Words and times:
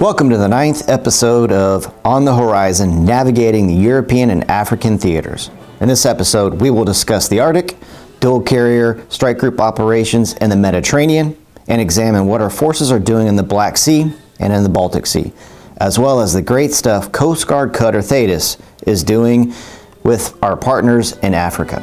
Welcome 0.00 0.28
to 0.28 0.36
the 0.36 0.46
ninth 0.46 0.90
episode 0.90 1.50
of 1.50 1.90
On 2.04 2.26
the 2.26 2.36
Horizon 2.36 3.06
Navigating 3.06 3.66
the 3.66 3.72
European 3.74 4.28
and 4.28 4.48
African 4.50 4.98
Theaters. 4.98 5.50
In 5.80 5.88
this 5.88 6.04
episode, 6.04 6.60
we 6.60 6.70
will 6.70 6.84
discuss 6.84 7.28
the 7.28 7.40
Arctic, 7.40 7.78
dual 8.20 8.42
carrier 8.42 9.02
strike 9.08 9.38
group 9.38 9.58
operations 9.58 10.34
in 10.34 10.50
the 10.50 10.56
Mediterranean, 10.56 11.34
and 11.66 11.80
examine 11.80 12.26
what 12.26 12.42
our 12.42 12.50
forces 12.50 12.92
are 12.92 12.98
doing 12.98 13.26
in 13.26 13.36
the 13.36 13.42
Black 13.42 13.78
Sea 13.78 14.12
and 14.38 14.52
in 14.52 14.62
the 14.64 14.68
Baltic 14.68 15.06
Sea, 15.06 15.32
as 15.78 15.98
well 15.98 16.20
as 16.20 16.34
the 16.34 16.42
great 16.42 16.72
stuff 16.72 17.10
Coast 17.10 17.46
Guard 17.46 17.72
Cutter 17.72 18.02
Thetis 18.02 18.58
is 18.86 19.02
doing 19.02 19.54
with 20.02 20.36
our 20.42 20.58
partners 20.58 21.12
in 21.18 21.32
Africa. 21.32 21.80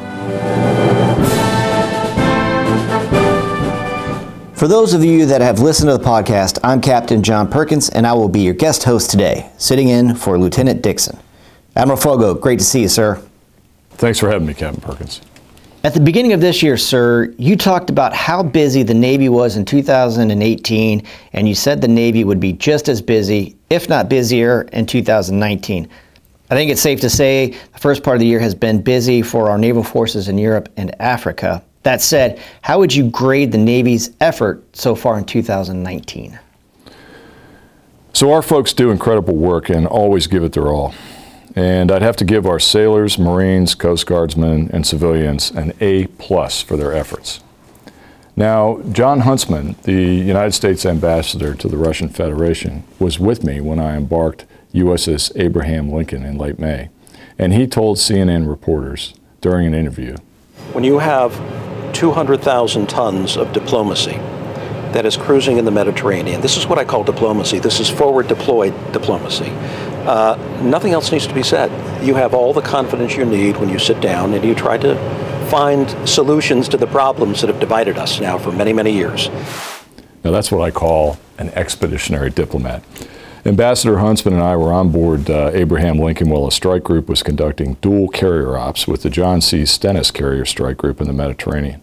For 4.56 4.68
those 4.68 4.94
of 4.94 5.04
you 5.04 5.26
that 5.26 5.40
have 5.40 5.58
listened 5.58 5.90
to 5.90 5.98
the 5.98 6.04
podcast, 6.04 6.60
I'm 6.62 6.80
Captain 6.80 7.24
John 7.24 7.50
Perkins, 7.50 7.88
and 7.88 8.06
I 8.06 8.12
will 8.12 8.28
be 8.28 8.40
your 8.40 8.54
guest 8.54 8.84
host 8.84 9.10
today, 9.10 9.50
sitting 9.58 9.88
in 9.88 10.14
for 10.14 10.38
Lieutenant 10.38 10.80
Dixon. 10.80 11.18
Admiral 11.74 11.98
Foggo, 11.98 12.40
great 12.40 12.60
to 12.60 12.64
see 12.64 12.82
you, 12.82 12.88
sir. 12.88 13.20
Thanks 13.90 14.20
for 14.20 14.30
having 14.30 14.46
me, 14.46 14.54
Captain 14.54 14.80
Perkins. 14.80 15.20
At 15.82 15.92
the 15.92 16.00
beginning 16.00 16.34
of 16.34 16.40
this 16.40 16.62
year, 16.62 16.76
sir, 16.76 17.34
you 17.36 17.56
talked 17.56 17.90
about 17.90 18.14
how 18.14 18.44
busy 18.44 18.84
the 18.84 18.94
Navy 18.94 19.28
was 19.28 19.56
in 19.56 19.64
2018, 19.64 21.02
and 21.32 21.48
you 21.48 21.54
said 21.56 21.80
the 21.80 21.88
Navy 21.88 22.22
would 22.22 22.38
be 22.38 22.52
just 22.52 22.88
as 22.88 23.02
busy, 23.02 23.56
if 23.70 23.88
not 23.88 24.08
busier, 24.08 24.62
in 24.72 24.86
2019. 24.86 25.88
I 26.48 26.54
think 26.54 26.70
it's 26.70 26.80
safe 26.80 27.00
to 27.00 27.10
say 27.10 27.48
the 27.72 27.78
first 27.80 28.04
part 28.04 28.18
of 28.18 28.20
the 28.20 28.26
year 28.26 28.38
has 28.38 28.54
been 28.54 28.82
busy 28.82 29.20
for 29.20 29.50
our 29.50 29.58
naval 29.58 29.82
forces 29.82 30.28
in 30.28 30.38
Europe 30.38 30.68
and 30.76 30.94
Africa. 31.02 31.64
That 31.84 32.00
said, 32.00 32.40
how 32.62 32.78
would 32.78 32.94
you 32.94 33.08
grade 33.10 33.52
the 33.52 33.58
Navy's 33.58 34.10
effort 34.20 34.76
so 34.76 34.94
far 34.94 35.18
in 35.18 35.24
2019? 35.24 36.38
So, 38.14 38.32
our 38.32 38.42
folks 38.42 38.72
do 38.72 38.90
incredible 38.90 39.36
work 39.36 39.68
and 39.68 39.86
always 39.86 40.26
give 40.26 40.44
it 40.44 40.52
their 40.52 40.68
all. 40.68 40.94
And 41.56 41.92
I'd 41.92 42.02
have 42.02 42.16
to 42.16 42.24
give 42.24 42.46
our 42.46 42.58
sailors, 42.58 43.18
Marines, 43.18 43.74
Coast 43.74 44.06
Guardsmen, 44.06 44.70
and 44.72 44.86
civilians 44.86 45.50
an 45.50 45.72
A 45.80 46.06
plus 46.06 46.62
for 46.62 46.76
their 46.76 46.92
efforts. 46.92 47.40
Now, 48.34 48.80
Jon 48.90 49.20
Huntsman, 49.20 49.76
the 49.82 49.92
United 49.92 50.52
States 50.52 50.84
ambassador 50.84 51.54
to 51.54 51.68
the 51.68 51.76
Russian 51.76 52.08
Federation, 52.08 52.82
was 52.98 53.20
with 53.20 53.44
me 53.44 53.60
when 53.60 53.78
I 53.78 53.96
embarked 53.96 54.46
USS 54.72 55.30
Abraham 55.36 55.92
Lincoln 55.92 56.24
in 56.24 56.38
late 56.38 56.58
May. 56.58 56.88
And 57.38 57.52
he 57.52 57.66
told 57.66 57.98
CNN 57.98 58.48
reporters 58.48 59.14
during 59.40 59.66
an 59.66 59.74
interview 59.74 60.16
When 60.72 60.82
you 60.82 60.98
have 60.98 61.32
200,000 61.94 62.88
tons 62.88 63.36
of 63.36 63.52
diplomacy 63.52 64.18
that 64.92 65.06
is 65.06 65.16
cruising 65.16 65.58
in 65.58 65.64
the 65.64 65.70
Mediterranean. 65.70 66.40
This 66.40 66.56
is 66.56 66.66
what 66.66 66.78
I 66.78 66.84
call 66.84 67.02
diplomacy. 67.02 67.58
This 67.58 67.80
is 67.80 67.90
forward 67.90 68.28
deployed 68.28 68.74
diplomacy. 68.92 69.50
Uh, 70.06 70.36
nothing 70.62 70.92
else 70.92 71.10
needs 71.10 71.26
to 71.26 71.34
be 71.34 71.42
said. 71.42 71.70
You 72.04 72.14
have 72.14 72.34
all 72.34 72.52
the 72.52 72.60
confidence 72.60 73.16
you 73.16 73.24
need 73.24 73.56
when 73.56 73.68
you 73.68 73.78
sit 73.78 74.00
down 74.00 74.34
and 74.34 74.44
you 74.44 74.54
try 74.54 74.78
to 74.78 74.94
find 75.50 75.90
solutions 76.08 76.68
to 76.68 76.76
the 76.76 76.86
problems 76.86 77.40
that 77.40 77.48
have 77.48 77.58
divided 77.58 77.98
us 77.98 78.20
now 78.20 78.38
for 78.38 78.52
many, 78.52 78.72
many 78.72 78.92
years. 78.92 79.30
Now, 80.22 80.30
that's 80.30 80.52
what 80.52 80.62
I 80.62 80.70
call 80.70 81.18
an 81.38 81.50
expeditionary 81.50 82.30
diplomat. 82.30 82.82
Ambassador 83.46 83.98
Huntsman 83.98 84.32
and 84.32 84.42
I 84.42 84.56
were 84.56 84.72
on 84.72 84.90
board 84.90 85.28
uh, 85.28 85.50
Abraham 85.52 85.98
Lincoln 85.98 86.30
while 86.30 86.46
a 86.46 86.52
strike 86.52 86.82
group 86.82 87.10
was 87.10 87.22
conducting 87.22 87.74
dual 87.82 88.08
carrier 88.08 88.56
ops 88.56 88.88
with 88.88 89.02
the 89.02 89.10
John 89.10 89.42
C. 89.42 89.66
Stennis 89.66 90.10
carrier 90.10 90.46
strike 90.46 90.78
group 90.78 90.98
in 90.98 91.06
the 91.06 91.12
Mediterranean. 91.12 91.82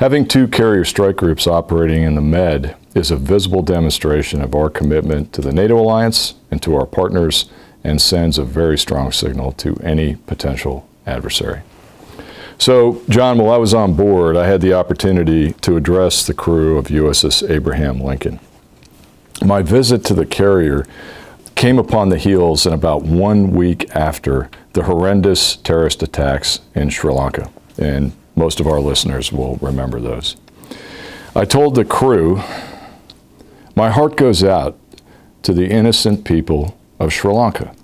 Having 0.00 0.28
two 0.28 0.46
carrier 0.46 0.84
strike 0.84 1.16
groups 1.16 1.46
operating 1.46 2.02
in 2.02 2.14
the 2.14 2.20
Med 2.20 2.76
is 2.94 3.10
a 3.10 3.16
visible 3.16 3.62
demonstration 3.62 4.42
of 4.42 4.54
our 4.54 4.68
commitment 4.68 5.32
to 5.32 5.40
the 5.40 5.52
NATO 5.52 5.80
alliance 5.80 6.34
and 6.50 6.60
to 6.62 6.76
our 6.76 6.84
partners 6.84 7.46
and 7.82 7.98
sends 7.98 8.36
a 8.36 8.44
very 8.44 8.76
strong 8.76 9.12
signal 9.12 9.52
to 9.52 9.74
any 9.82 10.16
potential 10.16 10.86
adversary. 11.06 11.62
So, 12.58 13.00
John, 13.08 13.38
while 13.38 13.54
I 13.54 13.56
was 13.56 13.72
on 13.72 13.94
board, 13.94 14.36
I 14.36 14.46
had 14.46 14.60
the 14.60 14.74
opportunity 14.74 15.54
to 15.62 15.76
address 15.76 16.26
the 16.26 16.34
crew 16.34 16.76
of 16.76 16.88
USS 16.88 17.48
Abraham 17.48 17.98
Lincoln. 17.98 18.40
My 19.44 19.60
visit 19.62 20.04
to 20.04 20.14
the 20.14 20.24
carrier 20.24 20.86
came 21.56 21.78
upon 21.78 22.08
the 22.08 22.18
heels 22.18 22.64
in 22.64 22.72
about 22.72 23.02
one 23.02 23.50
week 23.50 23.90
after 23.94 24.48
the 24.72 24.84
horrendous 24.84 25.56
terrorist 25.56 26.02
attacks 26.02 26.60
in 26.74 26.90
Sri 26.90 27.12
Lanka. 27.12 27.50
And 27.76 28.12
most 28.36 28.60
of 28.60 28.66
our 28.68 28.80
listeners 28.80 29.32
will 29.32 29.56
remember 29.56 30.00
those. 30.00 30.36
I 31.34 31.44
told 31.44 31.74
the 31.74 31.84
crew, 31.84 32.40
my 33.74 33.90
heart 33.90 34.16
goes 34.16 34.44
out 34.44 34.78
to 35.42 35.52
the 35.52 35.68
innocent 35.68 36.24
people 36.24 36.78
of 37.00 37.12
Sri 37.12 37.32
Lanka. 37.32 37.74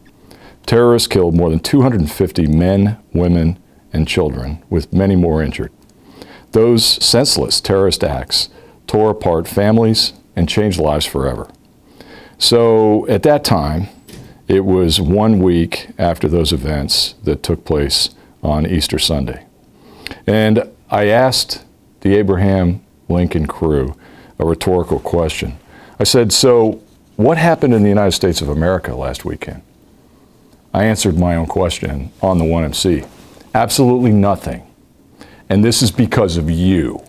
Terrorists 0.65 1.09
killed 1.09 1.35
more 1.35 1.51
than 1.51 1.61
250 1.61 2.47
men, 2.47 2.99
women, 3.13 3.59
and 3.93 4.07
children, 4.07 4.63
with 4.71 4.93
many 4.93 5.17
more 5.17 5.43
injured. 5.43 5.73
Those 6.53 6.85
senseless 6.85 7.61
terrorist 7.61 8.05
acts 8.05 8.49
tore 8.87 9.11
apart 9.11 9.49
families 9.49 10.13
and 10.38 10.49
changed 10.49 10.78
lives 10.78 11.04
forever. 11.04 11.50
So 12.38 13.06
at 13.09 13.25
that 13.25 13.43
time, 13.43 13.88
it 14.47 14.65
was 14.65 15.00
one 15.00 15.41
week 15.41 15.88
after 15.99 16.28
those 16.28 16.53
events 16.53 17.16
that 17.25 17.43
took 17.43 17.65
place 17.65 18.10
on 18.41 18.65
Easter 18.65 19.00
Sunday. 19.00 19.44
And 20.28 20.71
I 20.91 21.06
asked 21.06 21.65
the 22.03 22.15
Abraham 22.15 22.84
Lincoln 23.09 23.47
crew 23.47 23.97
a 24.38 24.47
rhetorical 24.47 25.00
question. 25.00 25.59
I 25.99 26.04
said, 26.04 26.32
So, 26.32 26.81
what 27.16 27.37
happened 27.37 27.75
in 27.75 27.82
the 27.82 27.88
United 27.88 28.12
States 28.12 28.41
of 28.41 28.49
America 28.49 28.94
last 28.94 29.25
weekend? 29.25 29.62
I 30.72 30.84
answered 30.84 31.19
my 31.19 31.34
own 31.34 31.47
question 31.47 32.12
on 32.22 32.38
the 32.38 32.44
1MC. 32.44 33.09
Absolutely 33.55 34.12
nothing. 34.12 34.62
And 35.49 35.65
this 35.65 35.82
is 35.82 35.91
because 35.91 36.37
of 36.37 36.49
you, 36.49 37.03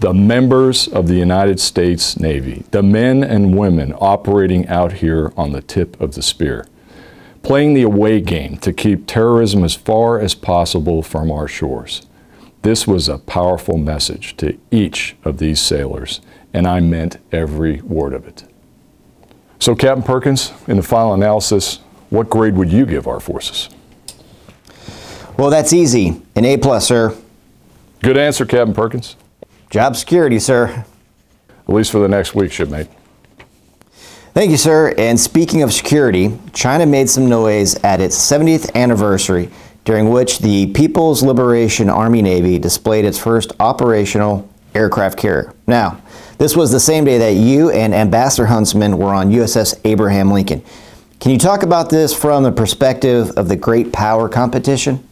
the 0.00 0.12
members 0.12 0.88
of 0.88 1.08
the 1.08 1.14
United 1.14 1.58
States 1.58 2.18
Navy, 2.18 2.64
the 2.70 2.82
men 2.82 3.24
and 3.24 3.56
women 3.56 3.94
operating 3.98 4.66
out 4.68 4.94
here 4.94 5.32
on 5.36 5.52
the 5.52 5.62
tip 5.62 5.98
of 6.00 6.14
the 6.14 6.22
spear, 6.22 6.66
playing 7.42 7.74
the 7.74 7.82
away 7.82 8.20
game 8.20 8.58
to 8.58 8.72
keep 8.72 9.06
terrorism 9.06 9.64
as 9.64 9.74
far 9.74 10.20
as 10.20 10.34
possible 10.34 11.02
from 11.02 11.30
our 11.30 11.48
shores. 11.48 12.06
This 12.62 12.86
was 12.86 13.08
a 13.08 13.18
powerful 13.18 13.78
message 13.78 14.36
to 14.38 14.58
each 14.70 15.16
of 15.24 15.38
these 15.38 15.60
sailors, 15.60 16.20
and 16.52 16.66
I 16.66 16.80
meant 16.80 17.18
every 17.32 17.80
word 17.80 18.12
of 18.12 18.26
it. 18.26 18.44
So, 19.60 19.74
Captain 19.74 20.02
Perkins, 20.02 20.52
in 20.66 20.76
the 20.76 20.82
final 20.82 21.14
analysis, 21.14 21.80
what 22.10 22.28
grade 22.28 22.54
would 22.56 22.70
you 22.70 22.84
give 22.84 23.06
our 23.06 23.20
forces? 23.20 23.70
Well, 25.38 25.50
that's 25.50 25.72
easy. 25.72 26.20
An 26.34 26.44
A 26.44 26.56
plus, 26.56 26.86
sir. 26.86 27.16
Good 28.02 28.18
answer, 28.18 28.44
Captain 28.44 28.74
Perkins. 28.74 29.16
Job 29.70 29.96
security, 29.96 30.38
sir. 30.38 30.84
At 31.68 31.74
least 31.74 31.90
for 31.90 31.98
the 31.98 32.08
next 32.08 32.34
week, 32.34 32.52
shipmate. 32.52 32.88
Thank 34.32 34.50
you, 34.50 34.56
sir. 34.56 34.94
And 34.98 35.18
speaking 35.18 35.62
of 35.62 35.72
security, 35.72 36.38
China 36.52 36.86
made 36.86 37.08
some 37.08 37.28
noise 37.28 37.74
at 37.82 38.00
its 38.00 38.16
70th 38.16 38.74
anniversary 38.74 39.50
during 39.84 40.10
which 40.10 40.40
the 40.40 40.66
People's 40.72 41.22
Liberation 41.22 41.88
Army 41.88 42.20
Navy 42.20 42.58
displayed 42.58 43.04
its 43.04 43.18
first 43.18 43.52
operational 43.60 44.48
aircraft 44.74 45.18
carrier. 45.18 45.54
Now, 45.66 46.00
this 46.38 46.54
was 46.54 46.70
the 46.70 46.80
same 46.80 47.04
day 47.04 47.18
that 47.18 47.40
you 47.40 47.70
and 47.70 47.94
Ambassador 47.94 48.46
Huntsman 48.46 48.98
were 48.98 49.14
on 49.14 49.30
USS 49.30 49.80
Abraham 49.84 50.30
Lincoln. 50.30 50.62
Can 51.18 51.32
you 51.32 51.38
talk 51.38 51.62
about 51.62 51.88
this 51.88 52.12
from 52.12 52.42
the 52.42 52.52
perspective 52.52 53.30
of 53.38 53.48
the 53.48 53.56
great 53.56 53.92
power 53.92 54.28
competition? 54.28 55.06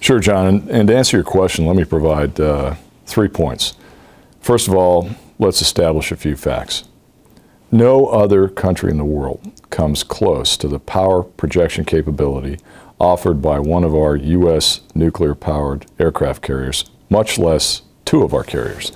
Sure, 0.00 0.20
John. 0.20 0.46
And, 0.46 0.70
and 0.70 0.88
to 0.88 0.96
answer 0.96 1.18
your 1.18 1.24
question, 1.24 1.66
let 1.66 1.76
me 1.76 1.84
provide 1.84 2.40
uh, 2.40 2.76
three 3.10 3.28
points. 3.28 3.74
First 4.40 4.68
of 4.68 4.74
all, 4.74 5.10
let's 5.38 5.60
establish 5.60 6.12
a 6.12 6.16
few 6.16 6.36
facts. 6.36 6.84
No 7.70 8.06
other 8.06 8.48
country 8.48 8.90
in 8.90 8.98
the 8.98 9.04
world 9.04 9.52
comes 9.70 10.02
close 10.02 10.56
to 10.56 10.68
the 10.68 10.80
power 10.80 11.22
projection 11.22 11.84
capability 11.84 12.58
offered 12.98 13.40
by 13.40 13.58
one 13.58 13.84
of 13.84 13.94
our 13.94 14.16
U.S. 14.16 14.80
nuclear 14.94 15.34
powered 15.34 15.86
aircraft 15.98 16.42
carriers, 16.42 16.84
much 17.08 17.38
less 17.38 17.82
two 18.04 18.22
of 18.22 18.34
our 18.34 18.44
carriers. 18.44 18.92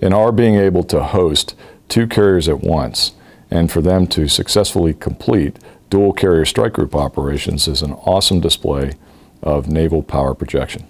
And 0.00 0.14
our 0.14 0.30
being 0.30 0.54
able 0.54 0.84
to 0.84 1.02
host 1.02 1.54
two 1.88 2.06
carriers 2.06 2.48
at 2.48 2.60
once 2.60 3.12
and 3.50 3.70
for 3.70 3.80
them 3.80 4.06
to 4.08 4.28
successfully 4.28 4.94
complete 4.94 5.58
dual 5.90 6.12
carrier 6.12 6.44
strike 6.44 6.74
group 6.74 6.94
operations 6.94 7.66
is 7.66 7.82
an 7.82 7.92
awesome 7.92 8.40
display 8.40 8.92
of 9.42 9.68
naval 9.68 10.02
power 10.02 10.34
projection. 10.34 10.86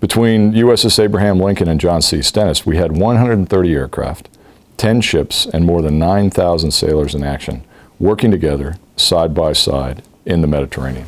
Between 0.00 0.52
USS 0.52 1.02
Abraham 1.02 1.40
Lincoln 1.40 1.68
and 1.68 1.80
John 1.80 2.02
C. 2.02 2.22
Stennis, 2.22 2.66
we 2.66 2.76
had 2.76 2.96
130 2.96 3.74
aircraft, 3.74 4.28
10 4.76 5.00
ships, 5.00 5.46
and 5.46 5.64
more 5.64 5.82
than 5.82 5.98
9,000 5.98 6.70
sailors 6.70 7.14
in 7.14 7.22
action, 7.22 7.64
working 7.98 8.30
together 8.30 8.76
side 8.96 9.34
by 9.34 9.52
side 9.52 10.02
in 10.24 10.40
the 10.40 10.46
Mediterranean. 10.46 11.06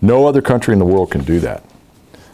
No 0.00 0.26
other 0.26 0.42
country 0.42 0.72
in 0.72 0.78
the 0.78 0.84
world 0.84 1.10
can 1.10 1.24
do 1.24 1.40
that. 1.40 1.62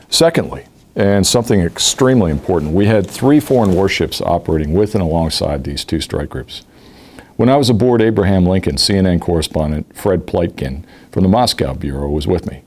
Secondly, 0.08 0.64
and 0.96 1.26
something 1.26 1.60
extremely 1.60 2.30
important, 2.30 2.72
we 2.72 2.86
had 2.86 3.08
three 3.08 3.40
foreign 3.40 3.74
warships 3.74 4.20
operating 4.20 4.72
with 4.74 4.94
and 4.94 5.02
alongside 5.02 5.64
these 5.64 5.84
two 5.84 6.00
strike 6.00 6.28
groups. 6.28 6.62
When 7.36 7.48
I 7.48 7.56
was 7.56 7.70
aboard 7.70 8.02
Abraham 8.02 8.44
Lincoln, 8.44 8.76
CNN 8.76 9.20
correspondent 9.20 9.96
Fred 9.96 10.26
Pleitgen 10.26 10.84
from 11.10 11.22
the 11.22 11.28
Moscow 11.28 11.74
Bureau 11.74 12.10
was 12.10 12.26
with 12.26 12.46
me. 12.46 12.62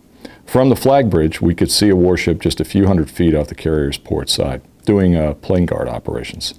From 0.54 0.70
the 0.70 0.76
flag 0.76 1.10
bridge, 1.10 1.42
we 1.42 1.56
could 1.56 1.72
see 1.72 1.90
a 1.90 1.96
warship 1.96 2.40
just 2.40 2.62
a 2.62 2.64
few 2.64 2.86
hundred 2.86 3.10
feet 3.10 3.34
off 3.34 3.48
the 3.48 3.56
carrier's 3.56 3.98
port 3.98 4.30
side, 4.30 4.62
doing 4.86 5.16
uh, 5.16 5.34
plane 5.34 5.66
guard 5.66 5.88
operations. 5.88 6.54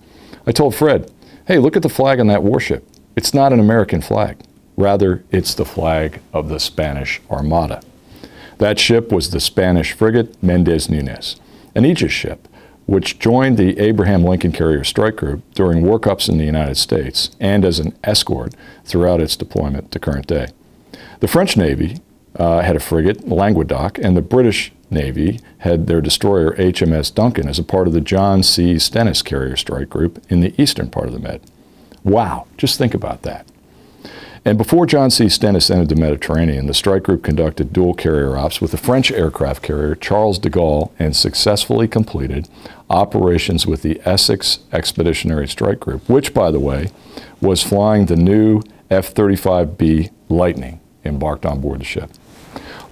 I 0.48 0.50
told 0.50 0.74
Fred, 0.74 1.12
hey, 1.46 1.58
look 1.60 1.76
at 1.76 1.82
the 1.82 1.88
flag 1.88 2.18
on 2.18 2.26
that 2.26 2.42
warship. 2.42 2.84
It's 3.14 3.32
not 3.32 3.52
an 3.52 3.60
American 3.60 4.00
flag. 4.00 4.40
Rather, 4.76 5.22
it's 5.30 5.54
the 5.54 5.64
flag 5.64 6.20
of 6.32 6.48
the 6.48 6.58
Spanish 6.58 7.20
Armada. 7.30 7.82
That 8.58 8.80
ship 8.80 9.12
was 9.12 9.30
the 9.30 9.38
Spanish 9.38 9.92
frigate 9.92 10.42
Mendez 10.42 10.90
Nunez, 10.90 11.36
an 11.76 11.84
Aegis 11.84 12.10
ship, 12.10 12.48
which 12.86 13.20
joined 13.20 13.58
the 13.58 13.78
Abraham 13.78 14.24
Lincoln 14.24 14.50
Carrier 14.50 14.82
Strike 14.82 15.14
Group 15.14 15.44
during 15.54 15.84
workups 15.84 16.28
in 16.28 16.36
the 16.36 16.44
United 16.44 16.78
States 16.78 17.30
and 17.38 17.64
as 17.64 17.78
an 17.78 17.96
escort 18.02 18.56
throughout 18.84 19.20
its 19.20 19.36
deployment 19.36 19.92
to 19.92 20.00
current 20.00 20.26
day. 20.26 20.48
The 21.20 21.28
French 21.28 21.56
Navy 21.56 22.00
uh, 22.36 22.62
had 22.62 22.76
a 22.76 22.80
frigate, 22.80 23.28
Languedoc, 23.28 23.98
and 23.98 24.16
the 24.16 24.22
British 24.22 24.72
Navy 24.90 25.40
had 25.58 25.86
their 25.86 26.00
destroyer 26.00 26.52
HMS 26.56 27.14
Duncan 27.14 27.48
as 27.48 27.58
a 27.58 27.64
part 27.64 27.86
of 27.86 27.92
the 27.92 28.00
John 28.00 28.42
C. 28.42 28.78
Stennis 28.78 29.22
Carrier 29.22 29.56
Strike 29.56 29.90
Group 29.90 30.24
in 30.28 30.40
the 30.40 30.54
eastern 30.60 30.90
part 30.90 31.06
of 31.06 31.12
the 31.12 31.18
Med. 31.18 31.40
Wow, 32.02 32.46
just 32.56 32.78
think 32.78 32.94
about 32.94 33.22
that. 33.22 33.46
And 34.46 34.58
before 34.58 34.84
John 34.84 35.10
C. 35.10 35.30
Stennis 35.30 35.70
entered 35.70 35.88
the 35.88 35.96
Mediterranean, 35.96 36.66
the 36.66 36.74
strike 36.74 37.04
group 37.04 37.22
conducted 37.22 37.72
dual 37.72 37.94
carrier 37.94 38.36
ops 38.36 38.60
with 38.60 38.72
the 38.72 38.76
French 38.76 39.10
aircraft 39.10 39.62
carrier 39.62 39.94
Charles 39.94 40.38
de 40.38 40.50
Gaulle 40.50 40.92
and 40.98 41.16
successfully 41.16 41.88
completed 41.88 42.46
operations 42.90 43.66
with 43.66 43.80
the 43.80 44.02
Essex 44.04 44.58
Expeditionary 44.70 45.48
Strike 45.48 45.80
Group, 45.80 46.06
which, 46.10 46.34
by 46.34 46.50
the 46.50 46.60
way, 46.60 46.90
was 47.40 47.62
flying 47.62 48.04
the 48.04 48.16
new 48.16 48.60
F 48.90 49.14
35B 49.14 50.10
Lightning 50.28 50.78
embarked 51.06 51.46
on 51.46 51.62
board 51.62 51.80
the 51.80 51.84
ship. 51.84 52.10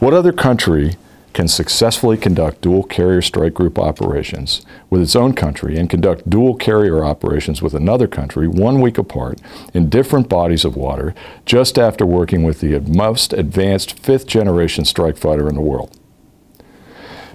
What 0.03 0.15
other 0.15 0.33
country 0.33 0.97
can 1.33 1.47
successfully 1.47 2.17
conduct 2.17 2.61
dual 2.61 2.83
carrier 2.83 3.23
strike 3.23 3.55
group 3.55 3.79
operations 3.79 4.67
with 4.91 5.01
its 5.01 5.15
own 5.15 5.33
country 5.33 5.79
and 5.79 5.89
conduct 5.89 6.29
dual 6.29 6.57
carrier 6.57 7.05
operations 7.05 7.63
with 7.63 7.73
another 7.73 8.09
country 8.09 8.49
one 8.49 8.81
week 8.81 8.99
apart 8.99 9.41
in 9.73 9.89
different 9.89 10.29
bodies 10.29 10.65
of 10.65 10.75
water 10.75 11.15
just 11.47 11.79
after 11.79 12.05
working 12.05 12.43
with 12.43 12.59
the 12.59 12.81
most 12.81 13.33
advanced 13.33 13.97
fifth 13.97 14.27
generation 14.27 14.85
strike 14.85 15.17
fighter 15.17 15.49
in 15.49 15.55
the 15.55 15.61
world. 15.61 15.97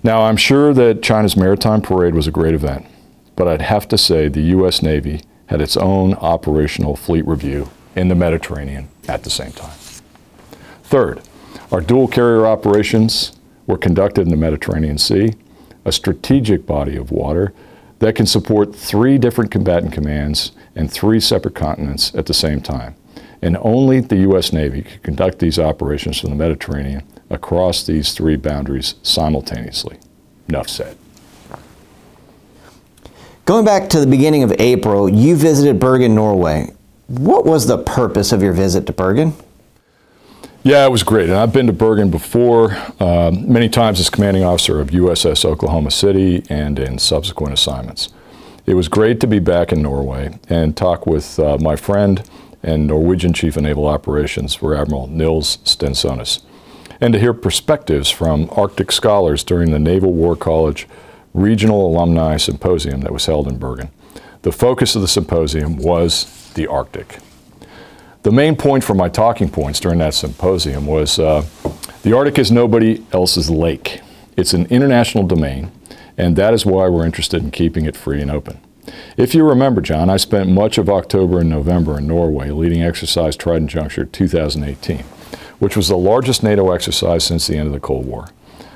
Now, 0.04 0.24
I'm 0.24 0.36
sure 0.36 0.74
that 0.74 1.02
China's 1.02 1.38
Maritime 1.38 1.82
Parade 1.82 2.16
was 2.16 2.28
a 2.28 2.32
great 2.32 2.54
event, 2.54 2.86
but 3.38 3.48
I'd 3.48 3.62
have 3.62 3.88
to 3.88 3.98
say 3.98 4.28
the 4.28 4.42
U.S. 4.42 4.82
Navy 4.82 5.22
had 5.46 5.62
its 5.62 5.78
own 5.78 6.16
operational 6.16 6.98
fleet 6.98 7.26
review 7.26 7.70
in 7.96 8.10
the 8.10 8.16
Mediterranean 8.16 8.90
at 9.08 9.24
the 9.24 9.30
same 9.30 9.54
time. 9.54 9.78
Third, 10.84 11.22
our 11.72 11.82
dual 11.82 12.08
carrier 12.08 12.46
operations 12.46 13.34
were 13.66 13.78
conducted 13.78 14.22
in 14.22 14.30
the 14.30 14.38
Mediterranean 14.38 14.98
Sea, 14.98 15.34
a 15.86 15.92
strategic 15.92 16.66
body 16.66 16.96
of 16.96 17.12
water 17.12 17.54
that 18.00 18.16
can 18.16 18.26
support 18.26 18.76
three 18.76 19.18
different 19.18 19.52
combatant 19.52 19.92
commands 19.92 20.52
and 20.76 20.92
three 20.92 21.20
separate 21.20 21.56
continents 21.56 22.14
at 22.16 22.26
the 22.26 22.34
same 22.34 22.62
time. 22.62 22.96
And 23.42 23.58
only 23.62 24.00
the 24.00 24.18
U.S. 24.18 24.54
Navy 24.54 24.84
can 24.84 25.00
conduct 25.02 25.40
these 25.40 25.60
operations 25.60 26.20
from 26.20 26.30
the 26.30 26.36
Mediterranean 26.36 27.04
across 27.30 27.84
these 27.84 28.14
three 28.14 28.36
boundaries 28.36 28.96
simultaneously. 29.04 29.98
Enough 30.48 30.70
said. 30.70 30.98
Going 33.46 33.66
back 33.66 33.90
to 33.90 34.00
the 34.00 34.08
beginning 34.08 34.44
of 34.44 34.54
April, 34.60 35.08
you 35.08 35.36
visited 35.36 35.80
Bergen, 35.80 36.16
Norway. 36.16 36.74
What 37.08 37.46
was 37.46 37.68
the 37.68 37.78
purpose 37.78 38.32
of 38.32 38.42
your 38.42 38.54
visit 38.54 38.86
to 38.88 38.94
Bergen? 38.94 39.34
Yeah, 40.64 40.86
it 40.86 40.92
was 40.92 41.04
great. 41.04 41.30
And 41.30 41.38
I've 41.38 41.54
been 41.54 41.68
to 41.68 41.74
Bergen 41.74 42.12
before, 42.12 42.76
um, 43.00 43.52
many 43.52 43.70
times 43.70 44.00
as 44.00 44.10
commanding 44.10 44.44
officer 44.44 44.82
of 44.82 44.90
USS 44.90 45.46
Oklahoma 45.46 45.92
City 45.92 46.44
and 46.50 46.78
in 46.78 47.00
subsequent 47.00 47.54
assignments. 47.54 48.10
It 48.66 48.74
was 48.74 48.90
great 48.90 49.22
to 49.22 49.28
be 49.28 49.40
back 49.40 49.72
in 49.72 49.82
Norway 49.82 50.38
and 50.50 50.76
talk 50.76 51.06
with 51.06 51.40
uh, 51.40 51.58
my 51.58 51.78
friend 51.78 52.28
and 52.64 52.86
Norwegian 52.86 53.32
Chief 53.32 53.56
of 53.56 53.64
Naval 53.64 53.88
Operations, 53.88 54.62
Rear 54.62 54.82
Admiral 54.82 55.08
Nils 55.08 55.58
Stensønes, 55.64 56.42
and 57.00 57.14
to 57.14 57.20
hear 57.20 57.34
perspectives 57.34 58.10
from 58.10 58.50
Arctic 58.52 58.92
scholars 58.92 59.46
during 59.46 59.72
the 59.72 59.80
Naval 59.80 60.12
War 60.12 60.36
College 60.36 60.86
Regional 61.34 61.88
Alumni 61.88 62.36
Symposium 62.36 63.02
that 63.02 63.14
was 63.14 63.28
held 63.28 63.48
in 63.48 63.58
Bergen. 63.58 63.90
The 64.42 64.52
focus 64.52 64.96
of 64.96 65.02
the 65.02 65.08
symposium 65.08 65.78
was 65.78 66.52
the 66.56 66.68
Arctic. 66.68 67.20
The 68.28 68.34
main 68.34 68.58
point 68.58 68.84
for 68.84 68.94
my 68.94 69.08
talking 69.08 69.48
points 69.50 69.80
during 69.80 70.00
that 70.00 70.14
symposium 70.14 70.86
was 70.86 71.18
uh, 71.18 71.46
the 72.04 72.12
Arctic 72.12 72.38
is 72.38 72.52
nobody 72.52 73.02
else's 73.14 73.50
lake. 73.50 74.02
It's 74.36 74.54
an 74.54 74.66
international 74.66 75.26
domain, 75.26 75.72
and 76.18 76.36
that 76.36 76.54
is 76.54 76.66
why 76.66 76.90
we're 76.90 77.06
interested 77.06 77.42
in 77.42 77.52
keeping 77.52 77.86
it 77.86 77.96
free 77.96 78.22
and 78.22 78.30
open. 78.30 78.60
If 79.16 79.34
you 79.34 79.48
remember, 79.48 79.80
John, 79.80 80.10
I 80.10 80.18
spent 80.18 80.50
much 80.50 80.78
of 80.78 80.90
October 80.90 81.40
and 81.40 81.50
November 81.50 82.00
in 82.00 82.08
Norway 82.08 82.50
leading 82.50 82.84
Exercise 82.84 83.38
Trident 83.38 83.72
Juncture 83.72 84.04
2018, 84.04 85.06
which 85.60 85.78
was 85.78 85.88
the 85.88 85.96
largest 85.96 86.44
NATO 86.44 86.72
exercise 86.72 87.24
since 87.24 87.48
the 87.48 87.56
end 87.56 87.68
of 87.68 87.74
the 87.74 87.80
Cold 87.80 88.08
War. 88.08 88.28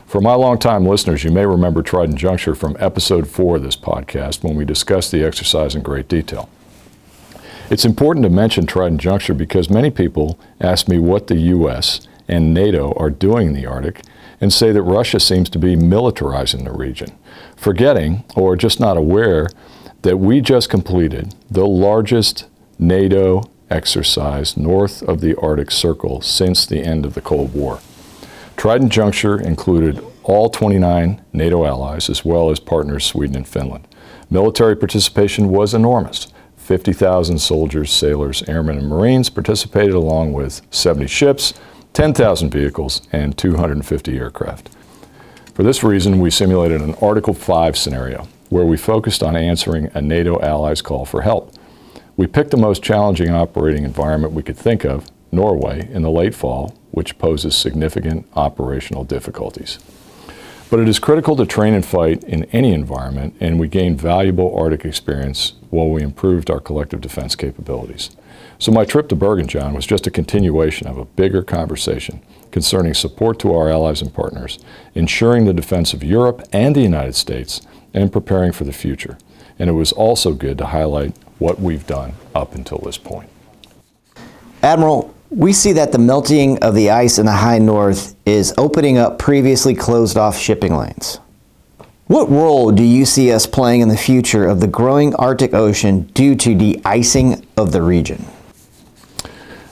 For 0.05 0.21
my 0.21 0.33
longtime 0.33 0.85
listeners, 0.85 1.25
you 1.25 1.31
may 1.31 1.45
remember 1.45 1.81
Trident 1.81 2.17
Juncture 2.17 2.55
from 2.55 2.77
episode 2.79 3.27
four 3.27 3.57
of 3.57 3.63
this 3.63 3.75
podcast 3.75 4.45
when 4.45 4.55
we 4.55 4.63
discussed 4.63 5.11
the 5.11 5.25
exercise 5.25 5.75
in 5.75 5.81
great 5.81 6.07
detail. 6.07 6.47
It's 7.71 7.85
important 7.85 8.25
to 8.25 8.29
mention 8.29 8.65
Trident 8.65 8.99
Juncture 8.99 9.33
because 9.33 9.69
many 9.69 9.89
people 9.89 10.37
ask 10.59 10.89
me 10.89 10.99
what 10.99 11.27
the 11.27 11.37
U.S. 11.37 12.05
and 12.27 12.53
NATO 12.53 12.91
are 12.97 13.09
doing 13.09 13.47
in 13.47 13.53
the 13.53 13.65
Arctic 13.65 14.01
and 14.41 14.51
say 14.51 14.73
that 14.73 14.81
Russia 14.81 15.21
seems 15.21 15.49
to 15.51 15.57
be 15.57 15.77
militarizing 15.77 16.65
the 16.65 16.73
region, 16.73 17.17
forgetting 17.55 18.25
or 18.35 18.57
just 18.57 18.81
not 18.81 18.97
aware 18.97 19.47
that 20.01 20.17
we 20.17 20.41
just 20.41 20.69
completed 20.69 21.33
the 21.49 21.65
largest 21.65 22.45
NATO 22.77 23.49
exercise 23.69 24.57
north 24.57 25.01
of 25.03 25.21
the 25.21 25.33
Arctic 25.37 25.71
Circle 25.71 26.19
since 26.19 26.65
the 26.65 26.83
end 26.83 27.05
of 27.05 27.13
the 27.13 27.21
Cold 27.21 27.53
War. 27.53 27.79
Trident 28.57 28.91
Juncture 28.91 29.39
included 29.39 30.03
all 30.23 30.49
29 30.49 31.21
NATO 31.31 31.65
allies 31.65 32.09
as 32.09 32.25
well 32.25 32.49
as 32.49 32.59
partners 32.59 33.05
Sweden 33.05 33.37
and 33.37 33.47
Finland. 33.47 33.87
Military 34.29 34.75
participation 34.75 35.47
was 35.47 35.73
enormous. 35.73 36.27
50,000 36.61 37.39
soldiers, 37.39 37.91
sailors, 37.91 38.43
airmen, 38.47 38.77
and 38.77 38.87
Marines 38.87 39.29
participated 39.29 39.93
along 39.93 40.31
with 40.31 40.61
70 40.69 41.07
ships, 41.07 41.53
10,000 41.93 42.49
vehicles, 42.49 43.01
and 43.11 43.37
250 43.37 44.17
aircraft. 44.17 44.69
For 45.53 45.63
this 45.63 45.83
reason, 45.83 46.19
we 46.19 46.29
simulated 46.29 46.81
an 46.81 46.95
Article 47.01 47.33
5 47.33 47.77
scenario 47.77 48.27
where 48.49 48.65
we 48.65 48.77
focused 48.77 49.23
on 49.23 49.35
answering 49.35 49.89
a 49.93 50.01
NATO 50.01 50.39
ally's 50.41 50.81
call 50.81 51.05
for 51.05 51.21
help. 51.21 51.53
We 52.15 52.27
picked 52.27 52.51
the 52.51 52.57
most 52.57 52.83
challenging 52.83 53.29
operating 53.29 53.83
environment 53.83 54.33
we 54.33 54.43
could 54.43 54.57
think 54.57 54.85
of, 54.85 55.09
Norway, 55.31 55.89
in 55.91 56.01
the 56.01 56.11
late 56.11 56.35
fall, 56.35 56.75
which 56.91 57.17
poses 57.17 57.55
significant 57.55 58.27
operational 58.35 59.03
difficulties. 59.03 59.79
But 60.71 60.79
it 60.79 60.87
is 60.87 60.99
critical 60.99 61.35
to 61.35 61.45
train 61.45 61.73
and 61.73 61.85
fight 61.85 62.23
in 62.23 62.45
any 62.45 62.73
environment, 62.73 63.35
and 63.41 63.59
we 63.59 63.67
gained 63.67 63.99
valuable 63.99 64.57
Arctic 64.57 64.85
experience 64.85 65.53
while 65.69 65.89
we 65.89 66.01
improved 66.01 66.49
our 66.49 66.61
collective 66.61 67.01
defense 67.01 67.35
capabilities. 67.35 68.11
So 68.57 68.71
my 68.71 68.85
trip 68.85 69.09
to 69.09 69.15
Bergen, 69.17 69.47
John, 69.47 69.73
was 69.73 69.85
just 69.85 70.07
a 70.07 70.11
continuation 70.11 70.87
of 70.87 70.97
a 70.97 71.03
bigger 71.03 71.43
conversation 71.43 72.21
concerning 72.51 72.93
support 72.93 73.37
to 73.39 73.53
our 73.53 73.69
allies 73.69 74.01
and 74.01 74.13
partners, 74.13 74.59
ensuring 74.95 75.43
the 75.43 75.53
defense 75.53 75.93
of 75.93 76.05
Europe 76.05 76.47
and 76.53 76.73
the 76.73 76.81
United 76.81 77.15
States, 77.15 77.61
and 77.93 78.13
preparing 78.13 78.53
for 78.53 78.63
the 78.63 78.71
future. 78.71 79.17
And 79.59 79.69
it 79.69 79.73
was 79.73 79.91
also 79.91 80.31
good 80.33 80.57
to 80.59 80.67
highlight 80.67 81.17
what 81.37 81.59
we've 81.59 81.85
done 81.85 82.13
up 82.33 82.55
until 82.55 82.77
this 82.77 82.97
point. 82.97 83.29
Admiral, 84.63 85.13
we 85.31 85.53
see 85.53 85.71
that 85.71 85.93
the 85.93 85.97
melting 85.97 86.59
of 86.59 86.75
the 86.75 86.89
ice 86.89 87.17
in 87.17 87.25
the 87.25 87.31
high 87.31 87.57
north 87.57 88.15
is 88.25 88.53
opening 88.57 88.97
up 88.97 89.17
previously 89.17 89.73
closed 89.73 90.17
off 90.17 90.37
shipping 90.37 90.75
lanes. 90.75 91.19
What 92.07 92.29
role 92.29 92.71
do 92.73 92.83
you 92.83 93.05
see 93.05 93.31
us 93.31 93.45
playing 93.45 93.79
in 93.79 93.87
the 93.87 93.95
future 93.95 94.45
of 94.45 94.59
the 94.59 94.67
growing 94.67 95.15
Arctic 95.15 95.53
Ocean 95.53 96.01
due 96.13 96.35
to 96.35 96.53
de-icing 96.53 97.47
of 97.55 97.71
the 97.71 97.81
region? 97.81 98.25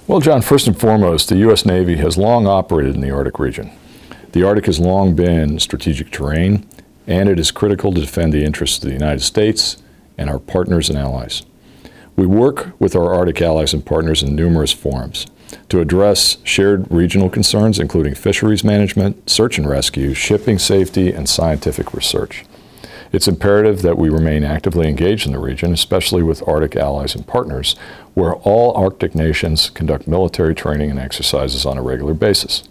Well, 0.07 0.21
John, 0.21 0.41
first 0.41 0.65
and 0.65 0.79
foremost, 0.79 1.27
the 1.27 1.35
U.S. 1.39 1.65
Navy 1.65 1.97
has 1.97 2.17
long 2.17 2.47
operated 2.47 2.95
in 2.95 3.01
the 3.01 3.11
Arctic 3.11 3.37
region. 3.37 3.69
The 4.31 4.43
Arctic 4.43 4.67
has 4.67 4.79
long 4.79 5.13
been 5.13 5.59
strategic 5.59 6.09
terrain, 6.09 6.65
and 7.05 7.27
it 7.27 7.37
is 7.37 7.51
critical 7.51 7.91
to 7.91 7.99
defend 7.99 8.31
the 8.31 8.45
interests 8.45 8.77
of 8.77 8.85
the 8.85 8.93
United 8.93 9.21
States 9.21 9.83
and 10.17 10.29
our 10.29 10.39
partners 10.39 10.89
and 10.89 10.97
allies. 10.97 11.43
We 12.19 12.27
work 12.27 12.73
with 12.81 12.97
our 12.97 13.13
Arctic 13.13 13.41
allies 13.41 13.73
and 13.73 13.85
partners 13.85 14.21
in 14.21 14.35
numerous 14.35 14.73
forums 14.73 15.25
to 15.69 15.79
address 15.79 16.35
shared 16.43 16.85
regional 16.91 17.29
concerns, 17.29 17.79
including 17.79 18.13
fisheries 18.13 18.61
management, 18.61 19.29
search 19.29 19.57
and 19.57 19.65
rescue, 19.65 20.13
shipping 20.13 20.59
safety, 20.59 21.13
and 21.13 21.29
scientific 21.29 21.93
research. 21.93 22.43
It's 23.13 23.29
imperative 23.29 23.83
that 23.83 23.97
we 23.97 24.09
remain 24.09 24.43
actively 24.43 24.89
engaged 24.89 25.27
in 25.27 25.31
the 25.31 25.39
region, 25.39 25.71
especially 25.71 26.21
with 26.21 26.45
Arctic 26.45 26.75
allies 26.75 27.15
and 27.15 27.25
partners, 27.25 27.77
where 28.15 28.33
all 28.35 28.73
Arctic 28.75 29.15
nations 29.15 29.69
conduct 29.69 30.05
military 30.05 30.53
training 30.53 30.91
and 30.91 30.99
exercises 30.99 31.65
on 31.65 31.77
a 31.77 31.81
regular 31.81 32.13
basis. 32.13 32.67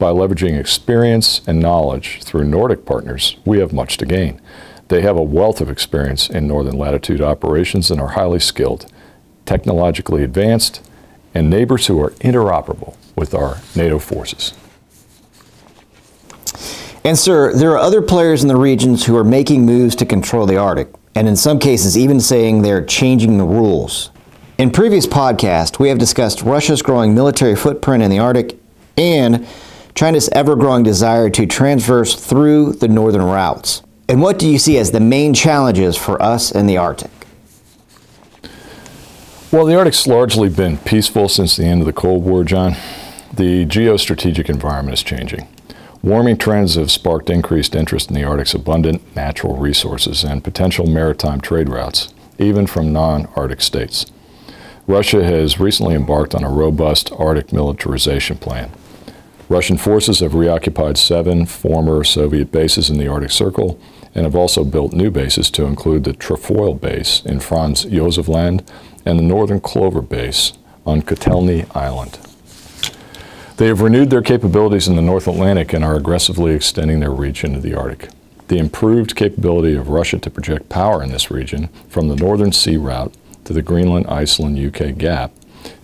By 0.00 0.10
leveraging 0.10 0.58
experience 0.58 1.40
and 1.46 1.60
knowledge 1.60 2.20
through 2.24 2.46
Nordic 2.46 2.84
partners, 2.84 3.36
we 3.44 3.60
have 3.60 3.72
much 3.72 3.96
to 3.98 4.06
gain. 4.06 4.40
They 4.92 5.00
have 5.00 5.16
a 5.16 5.22
wealth 5.22 5.62
of 5.62 5.70
experience 5.70 6.28
in 6.28 6.46
northern 6.46 6.76
latitude 6.76 7.22
operations 7.22 7.90
and 7.90 7.98
are 7.98 8.08
highly 8.08 8.38
skilled, 8.38 8.92
technologically 9.46 10.22
advanced, 10.22 10.86
and 11.32 11.48
neighbors 11.48 11.86
who 11.86 11.98
are 12.02 12.10
interoperable 12.20 12.94
with 13.16 13.32
our 13.34 13.62
NATO 13.74 13.98
forces. 13.98 14.52
And, 17.04 17.18
sir, 17.18 17.54
there 17.54 17.70
are 17.70 17.78
other 17.78 18.02
players 18.02 18.42
in 18.42 18.48
the 18.48 18.56
regions 18.56 19.06
who 19.06 19.16
are 19.16 19.24
making 19.24 19.64
moves 19.64 19.96
to 19.96 20.04
control 20.04 20.44
the 20.44 20.58
Arctic, 20.58 20.90
and 21.14 21.26
in 21.26 21.36
some 21.36 21.58
cases, 21.58 21.96
even 21.96 22.20
saying 22.20 22.60
they're 22.60 22.84
changing 22.84 23.38
the 23.38 23.44
rules. 23.44 24.10
In 24.58 24.70
previous 24.70 25.06
podcasts, 25.06 25.78
we 25.78 25.88
have 25.88 25.98
discussed 25.98 26.42
Russia's 26.42 26.82
growing 26.82 27.14
military 27.14 27.56
footprint 27.56 28.02
in 28.02 28.10
the 28.10 28.18
Arctic 28.18 28.58
and 28.98 29.46
China's 29.94 30.28
ever 30.32 30.54
growing 30.54 30.82
desire 30.82 31.30
to 31.30 31.46
transverse 31.46 32.14
through 32.14 32.74
the 32.74 32.88
northern 32.88 33.22
routes. 33.22 33.82
And 34.08 34.20
what 34.20 34.38
do 34.38 34.48
you 34.48 34.58
see 34.58 34.78
as 34.78 34.90
the 34.90 35.00
main 35.00 35.32
challenges 35.32 35.96
for 35.96 36.20
us 36.22 36.50
in 36.50 36.66
the 36.66 36.76
Arctic? 36.76 37.10
Well, 39.50 39.66
the 39.66 39.76
Arctic's 39.76 40.06
largely 40.06 40.48
been 40.48 40.78
peaceful 40.78 41.28
since 41.28 41.56
the 41.56 41.64
end 41.64 41.80
of 41.82 41.86
the 41.86 41.92
Cold 41.92 42.24
War, 42.24 42.42
John. 42.42 42.74
The 43.34 43.66
geostrategic 43.66 44.48
environment 44.48 44.94
is 44.94 45.02
changing. 45.02 45.46
Warming 46.02 46.38
trends 46.38 46.74
have 46.74 46.90
sparked 46.90 47.30
increased 47.30 47.74
interest 47.74 48.08
in 48.08 48.14
the 48.14 48.24
Arctic's 48.24 48.54
abundant 48.54 49.14
natural 49.14 49.56
resources 49.56 50.24
and 50.24 50.42
potential 50.42 50.86
maritime 50.86 51.40
trade 51.40 51.68
routes, 51.68 52.12
even 52.38 52.66
from 52.66 52.92
non 52.92 53.26
Arctic 53.36 53.60
states. 53.60 54.06
Russia 54.86 55.22
has 55.22 55.60
recently 55.60 55.94
embarked 55.94 56.34
on 56.34 56.42
a 56.42 56.50
robust 56.50 57.12
Arctic 57.12 57.52
militarization 57.52 58.36
plan. 58.36 58.70
Russian 59.48 59.76
forces 59.76 60.20
have 60.20 60.34
reoccupied 60.34 60.96
seven 60.96 61.46
former 61.46 62.04
Soviet 62.04 62.50
bases 62.52 62.88
in 62.88 62.98
the 62.98 63.08
Arctic 63.08 63.30
Circle 63.30 63.78
and 64.14 64.24
have 64.24 64.36
also 64.36 64.64
built 64.64 64.92
new 64.92 65.10
bases 65.10 65.50
to 65.50 65.64
include 65.64 66.04
the 66.04 66.12
Trefoil 66.12 66.74
base 66.74 67.24
in 67.24 67.40
Franz 67.40 67.84
Josef 67.84 68.28
Land 68.28 68.70
and 69.04 69.18
the 69.18 69.24
Northern 69.24 69.60
Clover 69.60 70.02
base 70.02 70.52
on 70.86 71.02
Kotelny 71.02 71.66
Island. 71.76 72.18
They 73.56 73.66
have 73.66 73.80
renewed 73.80 74.10
their 74.10 74.22
capabilities 74.22 74.88
in 74.88 74.96
the 74.96 75.02
North 75.02 75.28
Atlantic 75.28 75.72
and 75.72 75.84
are 75.84 75.94
aggressively 75.94 76.54
extending 76.54 77.00
their 77.00 77.10
reach 77.10 77.44
into 77.44 77.60
the 77.60 77.74
Arctic. 77.74 78.10
The 78.48 78.58
improved 78.58 79.14
capability 79.14 79.74
of 79.76 79.88
Russia 79.88 80.18
to 80.18 80.30
project 80.30 80.68
power 80.68 81.02
in 81.02 81.10
this 81.10 81.30
region 81.30 81.68
from 81.88 82.08
the 82.08 82.16
Northern 82.16 82.52
Sea 82.52 82.76
route 82.76 83.14
to 83.44 83.52
the 83.52 83.62
Greenland 83.62 84.06
Iceland 84.08 84.58
UK 84.58 84.96
gap 84.96 85.32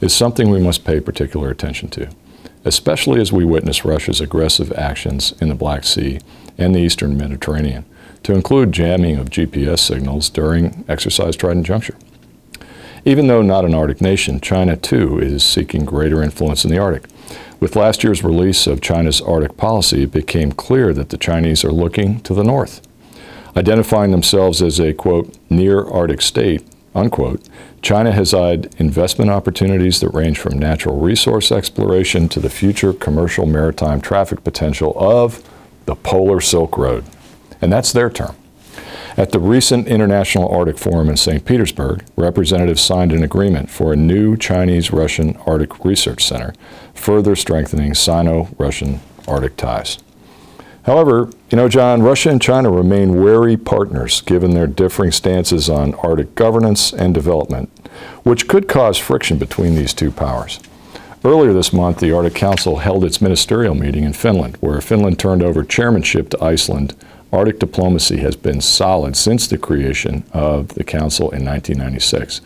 is 0.00 0.12
something 0.12 0.50
we 0.50 0.60
must 0.60 0.84
pay 0.84 1.00
particular 1.00 1.50
attention 1.50 1.88
to, 1.90 2.08
especially 2.64 3.20
as 3.20 3.32
we 3.32 3.44
witness 3.44 3.84
Russia's 3.84 4.20
aggressive 4.20 4.72
actions 4.72 5.32
in 5.40 5.48
the 5.48 5.54
Black 5.54 5.84
Sea 5.84 6.18
and 6.56 6.74
the 6.74 6.80
Eastern 6.80 7.16
Mediterranean, 7.16 7.84
to 8.22 8.34
include 8.34 8.72
jamming 8.72 9.16
of 9.16 9.30
GPS 9.30 9.78
signals 9.78 10.28
during 10.28 10.84
Exercise 10.88 11.36
Trident 11.36 11.66
Juncture. 11.66 11.96
Even 13.04 13.26
though 13.26 13.42
not 13.42 13.64
an 13.64 13.74
Arctic 13.74 14.00
nation, 14.00 14.40
China 14.40 14.76
too 14.76 15.18
is 15.18 15.44
seeking 15.44 15.84
greater 15.84 16.22
influence 16.22 16.64
in 16.64 16.70
the 16.70 16.78
Arctic. 16.78 17.08
With 17.60 17.76
last 17.76 18.04
year's 18.04 18.22
release 18.22 18.66
of 18.66 18.80
China's 18.80 19.20
Arctic 19.20 19.56
policy, 19.56 20.02
it 20.02 20.12
became 20.12 20.52
clear 20.52 20.92
that 20.92 21.08
the 21.08 21.16
Chinese 21.16 21.64
are 21.64 21.72
looking 21.72 22.20
to 22.20 22.34
the 22.34 22.44
north. 22.44 22.86
Identifying 23.56 24.10
themselves 24.10 24.62
as 24.62 24.78
a, 24.78 24.92
quote, 24.92 25.36
near 25.50 25.84
Arctic 25.84 26.20
state, 26.20 26.62
unquote, 26.98 27.48
China 27.80 28.12
has 28.12 28.34
eyed 28.34 28.74
investment 28.78 29.30
opportunities 29.30 30.00
that 30.00 30.10
range 30.10 30.38
from 30.38 30.58
natural 30.58 30.98
resource 30.98 31.50
exploration 31.50 32.28
to 32.28 32.40
the 32.40 32.50
future 32.50 32.92
commercial 32.92 33.46
maritime 33.46 34.00
traffic 34.00 34.44
potential 34.44 34.92
of 34.96 35.42
the 35.86 35.94
Polar 35.94 36.40
Silk 36.40 36.76
Road. 36.76 37.04
And 37.60 37.72
that's 37.72 37.92
their 37.92 38.10
term. 38.10 38.36
At 39.16 39.32
the 39.32 39.40
recent 39.40 39.88
International 39.88 40.48
Arctic 40.48 40.78
Forum 40.78 41.08
in 41.08 41.16
St. 41.16 41.44
Petersburg, 41.44 42.04
representatives 42.14 42.82
signed 42.82 43.12
an 43.12 43.24
agreement 43.24 43.68
for 43.68 43.92
a 43.92 43.96
new 43.96 44.36
Chinese 44.36 44.92
Russian 44.92 45.36
Arctic 45.46 45.84
Research 45.84 46.24
Center, 46.24 46.54
further 46.94 47.34
strengthening 47.34 47.94
Sino 47.94 48.48
Russian 48.58 49.00
Arctic 49.26 49.56
ties. 49.56 49.98
However, 50.88 51.28
you 51.50 51.56
know, 51.56 51.68
John, 51.68 52.00
Russia 52.00 52.30
and 52.30 52.40
China 52.40 52.70
remain 52.70 53.22
wary 53.22 53.58
partners 53.58 54.22
given 54.22 54.54
their 54.54 54.66
differing 54.66 55.12
stances 55.12 55.68
on 55.68 55.92
Arctic 55.96 56.34
governance 56.34 56.94
and 56.94 57.12
development, 57.12 57.68
which 58.22 58.48
could 58.48 58.68
cause 58.68 58.96
friction 58.96 59.36
between 59.36 59.74
these 59.74 59.92
two 59.92 60.10
powers. 60.10 60.58
Earlier 61.22 61.52
this 61.52 61.74
month, 61.74 61.98
the 61.98 62.12
Arctic 62.12 62.34
Council 62.34 62.76
held 62.76 63.04
its 63.04 63.20
ministerial 63.20 63.74
meeting 63.74 64.02
in 64.02 64.14
Finland, 64.14 64.56
where 64.60 64.80
Finland 64.80 65.18
turned 65.18 65.42
over 65.42 65.62
chairmanship 65.62 66.30
to 66.30 66.42
Iceland 66.42 66.96
Arctic 67.30 67.58
diplomacy 67.58 68.16
has 68.20 68.36
been 68.36 68.62
solid 68.62 69.14
since 69.14 69.46
the 69.46 69.58
creation 69.58 70.24
of 70.32 70.68
the 70.68 70.84
Council 70.84 71.30
in 71.32 71.44
1996. 71.44 72.40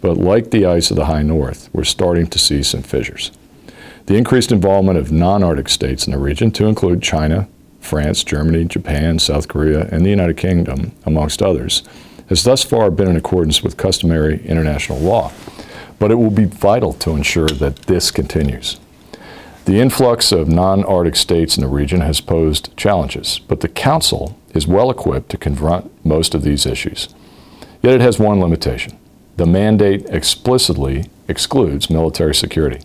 But 0.00 0.16
like 0.16 0.52
the 0.52 0.64
ice 0.64 0.92
of 0.92 0.96
the 0.96 1.06
high 1.06 1.22
north, 1.22 1.68
we're 1.72 1.82
starting 1.82 2.28
to 2.28 2.38
see 2.38 2.62
some 2.62 2.84
fissures. 2.84 3.32
The 4.06 4.14
increased 4.14 4.52
involvement 4.52 4.96
of 4.96 5.10
non 5.10 5.42
Arctic 5.42 5.68
states 5.68 6.06
in 6.06 6.12
the 6.12 6.18
region, 6.18 6.52
to 6.52 6.66
include 6.66 7.02
China, 7.02 7.48
France, 7.80 8.22
Germany, 8.22 8.64
Japan, 8.64 9.18
South 9.18 9.48
Korea, 9.48 9.88
and 9.90 10.04
the 10.04 10.10
United 10.10 10.36
Kingdom, 10.36 10.92
amongst 11.04 11.42
others, 11.42 11.82
has 12.28 12.44
thus 12.44 12.62
far 12.62 12.90
been 12.90 13.08
in 13.08 13.16
accordance 13.16 13.62
with 13.62 13.76
customary 13.76 14.44
international 14.46 14.98
law. 14.98 15.32
But 15.98 16.10
it 16.10 16.16
will 16.16 16.30
be 16.30 16.44
vital 16.44 16.92
to 16.94 17.10
ensure 17.10 17.48
that 17.48 17.76
this 17.82 18.10
continues. 18.10 18.78
The 19.64 19.80
influx 19.80 20.32
of 20.32 20.48
non 20.48 20.84
Arctic 20.84 21.16
states 21.16 21.56
in 21.56 21.62
the 21.62 21.68
region 21.68 22.00
has 22.00 22.20
posed 22.20 22.76
challenges, 22.76 23.38
but 23.38 23.60
the 23.60 23.68
Council 23.68 24.38
is 24.54 24.66
well 24.66 24.90
equipped 24.90 25.28
to 25.30 25.36
confront 25.36 25.90
most 26.04 26.34
of 26.34 26.42
these 26.42 26.66
issues. 26.66 27.08
Yet 27.82 27.94
it 27.94 28.00
has 28.00 28.18
one 28.18 28.40
limitation 28.40 28.98
the 29.40 29.46
mandate 29.46 30.04
explicitly 30.10 31.06
excludes 31.26 31.88
military 31.88 32.34
security. 32.34 32.80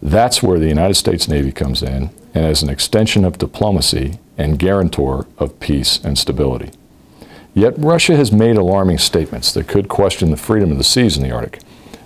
That's 0.00 0.40
where 0.40 0.60
the 0.60 0.68
United 0.68 0.94
States 0.94 1.26
Navy 1.26 1.50
comes 1.50 1.82
in, 1.82 2.10
and 2.34 2.44
as 2.44 2.62
an 2.62 2.68
extension 2.68 3.24
of 3.24 3.38
diplomacy 3.38 4.18
and 4.36 4.58
guarantor 4.58 5.26
of 5.38 5.58
peace 5.60 5.98
and 6.04 6.18
stability. 6.18 6.70
Yet 7.54 7.78
Russia 7.78 8.16
has 8.16 8.32
made 8.32 8.56
alarming 8.56 8.98
statements 8.98 9.52
that 9.52 9.68
could 9.68 9.88
question 9.88 10.30
the 10.30 10.36
freedom 10.36 10.72
of 10.72 10.78
the 10.78 10.84
seas 10.84 11.16
in 11.16 11.22
the 11.22 11.30
Arctic. 11.30 11.60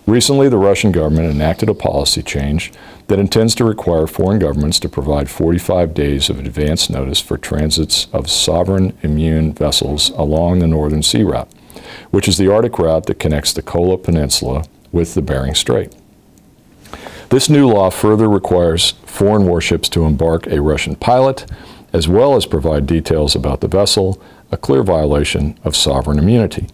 Recently, 0.06 0.48
the 0.48 0.58
Russian 0.58 0.92
government 0.92 1.30
enacted 1.30 1.68
a 1.68 1.74
policy 1.74 2.22
change 2.22 2.72
that 3.08 3.18
intends 3.18 3.54
to 3.54 3.64
require 3.64 4.06
foreign 4.06 4.38
governments 4.38 4.78
to 4.80 4.88
provide 4.88 5.30
45 5.30 5.94
days 5.94 6.30
of 6.30 6.38
advance 6.38 6.88
notice 6.90 7.20
for 7.20 7.38
transits 7.38 8.06
of 8.12 8.30
sovereign 8.30 8.96
immune 9.02 9.52
vessels 9.52 10.10
along 10.10 10.58
the 10.58 10.66
Northern 10.66 11.02
Sea 11.02 11.22
Route, 11.22 11.50
which 12.10 12.28
is 12.28 12.36
the 12.36 12.52
Arctic 12.52 12.78
route 12.78 13.06
that 13.06 13.18
connects 13.18 13.52
the 13.52 13.62
Kola 13.62 13.96
Peninsula 13.96 14.64
with 14.92 15.14
the 15.14 15.22
Bering 15.22 15.54
Strait. 15.54 15.94
This 17.30 17.50
new 17.50 17.68
law 17.68 17.90
further 17.90 18.26
requires 18.26 18.92
foreign 19.04 19.44
warships 19.46 19.90
to 19.90 20.04
embark 20.04 20.46
a 20.46 20.62
Russian 20.62 20.96
pilot, 20.96 21.44
as 21.92 22.08
well 22.08 22.36
as 22.36 22.46
provide 22.46 22.86
details 22.86 23.36
about 23.36 23.60
the 23.60 23.68
vessel, 23.68 24.20
a 24.50 24.56
clear 24.56 24.82
violation 24.82 25.58
of 25.62 25.76
sovereign 25.76 26.18
immunity. 26.18 26.68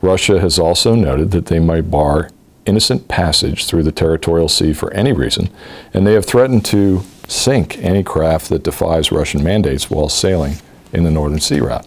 Russia 0.00 0.38
has 0.38 0.56
also 0.56 0.94
noted 0.94 1.32
that 1.32 1.46
they 1.46 1.58
might 1.58 1.90
bar 1.90 2.30
innocent 2.64 3.08
passage 3.08 3.66
through 3.66 3.82
the 3.82 3.90
territorial 3.90 4.48
sea 4.48 4.72
for 4.72 4.92
any 4.94 5.12
reason, 5.12 5.50
and 5.92 6.06
they 6.06 6.12
have 6.12 6.26
threatened 6.26 6.64
to 6.66 7.02
sink 7.26 7.78
any 7.78 8.04
craft 8.04 8.50
that 8.50 8.62
defies 8.62 9.10
Russian 9.10 9.42
mandates 9.42 9.90
while 9.90 10.08
sailing 10.08 10.58
in 10.92 11.02
the 11.02 11.10
Northern 11.10 11.40
Sea 11.40 11.58
route. 11.58 11.86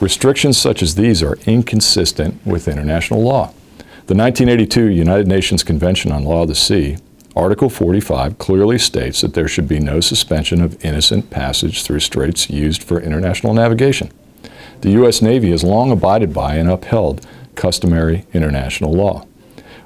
Restrictions 0.00 0.58
such 0.58 0.82
as 0.82 0.96
these 0.96 1.22
are 1.22 1.38
inconsistent 1.46 2.44
with 2.44 2.68
international 2.68 3.22
law. 3.22 3.54
The 4.06 4.16
1982 4.16 4.86
United 4.88 5.28
Nations 5.28 5.62
Convention 5.62 6.12
on 6.12 6.24
Law 6.24 6.42
of 6.42 6.48
the 6.48 6.54
Sea, 6.54 6.98
Article 7.34 7.70
45, 7.70 8.36
clearly 8.36 8.78
states 8.78 9.22
that 9.22 9.32
there 9.32 9.48
should 9.48 9.66
be 9.66 9.80
no 9.80 10.00
suspension 10.00 10.60
of 10.60 10.82
innocent 10.84 11.30
passage 11.30 11.82
through 11.82 12.00
straits 12.00 12.50
used 12.50 12.82
for 12.82 13.00
international 13.00 13.54
navigation. 13.54 14.12
The 14.82 14.90
U.S. 14.90 15.22
Navy 15.22 15.50
has 15.50 15.64
long 15.64 15.90
abided 15.90 16.34
by 16.34 16.56
and 16.56 16.68
upheld 16.68 17.26
customary 17.54 18.26
international 18.34 18.92
law. 18.92 19.26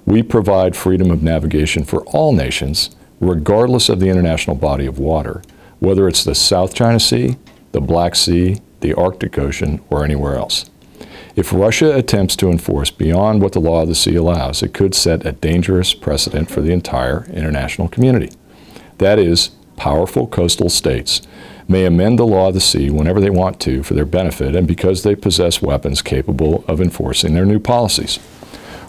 We 0.05 0.25
provide 0.25 0.75
freedom 0.75 1.11
of 1.13 1.23
navigation 1.23 1.85
for 1.85 2.03
all 2.07 2.33
nations, 2.33 2.97
regardless 3.21 3.89
of 3.89 4.01
the 4.01 4.09
international 4.09 4.57
body 4.57 4.87
of 4.87 4.99
water, 4.99 5.43
whether 5.79 6.09
it's 6.09 6.25
the 6.25 6.35
South 6.35 6.75
China 6.75 6.99
Sea, 6.99 7.37
the 7.71 7.81
Black 7.81 8.17
Sea, 8.17 8.61
the 8.81 8.95
Arctic 8.95 9.39
Ocean, 9.39 9.81
or 9.89 10.05
anywhere 10.05 10.35
else. 10.35 10.69
If 11.37 11.53
Russia 11.53 11.95
attempts 11.95 12.35
to 12.37 12.49
enforce 12.49 12.91
beyond 12.91 13.43
what 13.43 13.53
the 13.53 13.61
law 13.61 13.83
of 13.83 13.89
the 13.89 13.95
sea 13.95 14.15
allows, 14.15 14.63
it 14.63 14.73
could 14.73 14.95
set 14.95 15.27
a 15.27 15.33
dangerous 15.33 15.93
precedent 15.93 16.51
for 16.51 16.63
the 16.63 16.73
entire 16.73 17.27
international 17.27 17.89
community. 17.89 18.31
That 18.97 19.19
is, 19.19 19.51
powerful 19.77 20.27
coastal 20.29 20.71
states 20.71 21.21
may 21.69 21.85
amend 21.85 22.19
the 22.19 22.27
law 22.27 22.49
of 22.49 22.55
the 22.55 22.61
sea 22.61 22.89
whenever 22.89 23.21
they 23.21 23.29
want 23.29 23.61
to 23.61 23.83
for 23.83 23.93
their 23.93 24.07
benefit 24.07 24.57
and 24.57 24.67
because 24.67 25.03
they 25.03 25.15
possess 25.15 25.61
weapons 25.61 26.01
capable 26.01 26.65
of 26.67 26.81
enforcing 26.81 27.35
their 27.35 27.45
new 27.45 27.59
policies. 27.59 28.19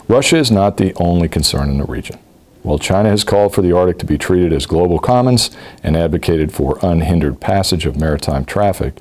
Russia 0.08 0.38
is 0.38 0.50
not 0.50 0.78
the 0.78 0.94
only 0.94 1.28
concern 1.28 1.68
in 1.68 1.76
the 1.76 1.84
region. 1.84 2.18
While 2.62 2.78
China 2.78 3.10
has 3.10 3.24
called 3.24 3.54
for 3.54 3.60
the 3.60 3.72
Arctic 3.72 3.98
to 3.98 4.06
be 4.06 4.16
treated 4.16 4.54
as 4.54 4.64
global 4.64 4.98
commons 4.98 5.50
and 5.82 5.98
advocated 5.98 6.50
for 6.50 6.78
unhindered 6.80 7.42
passage 7.42 7.84
of 7.84 8.00
maritime 8.00 8.46
traffic, 8.46 8.94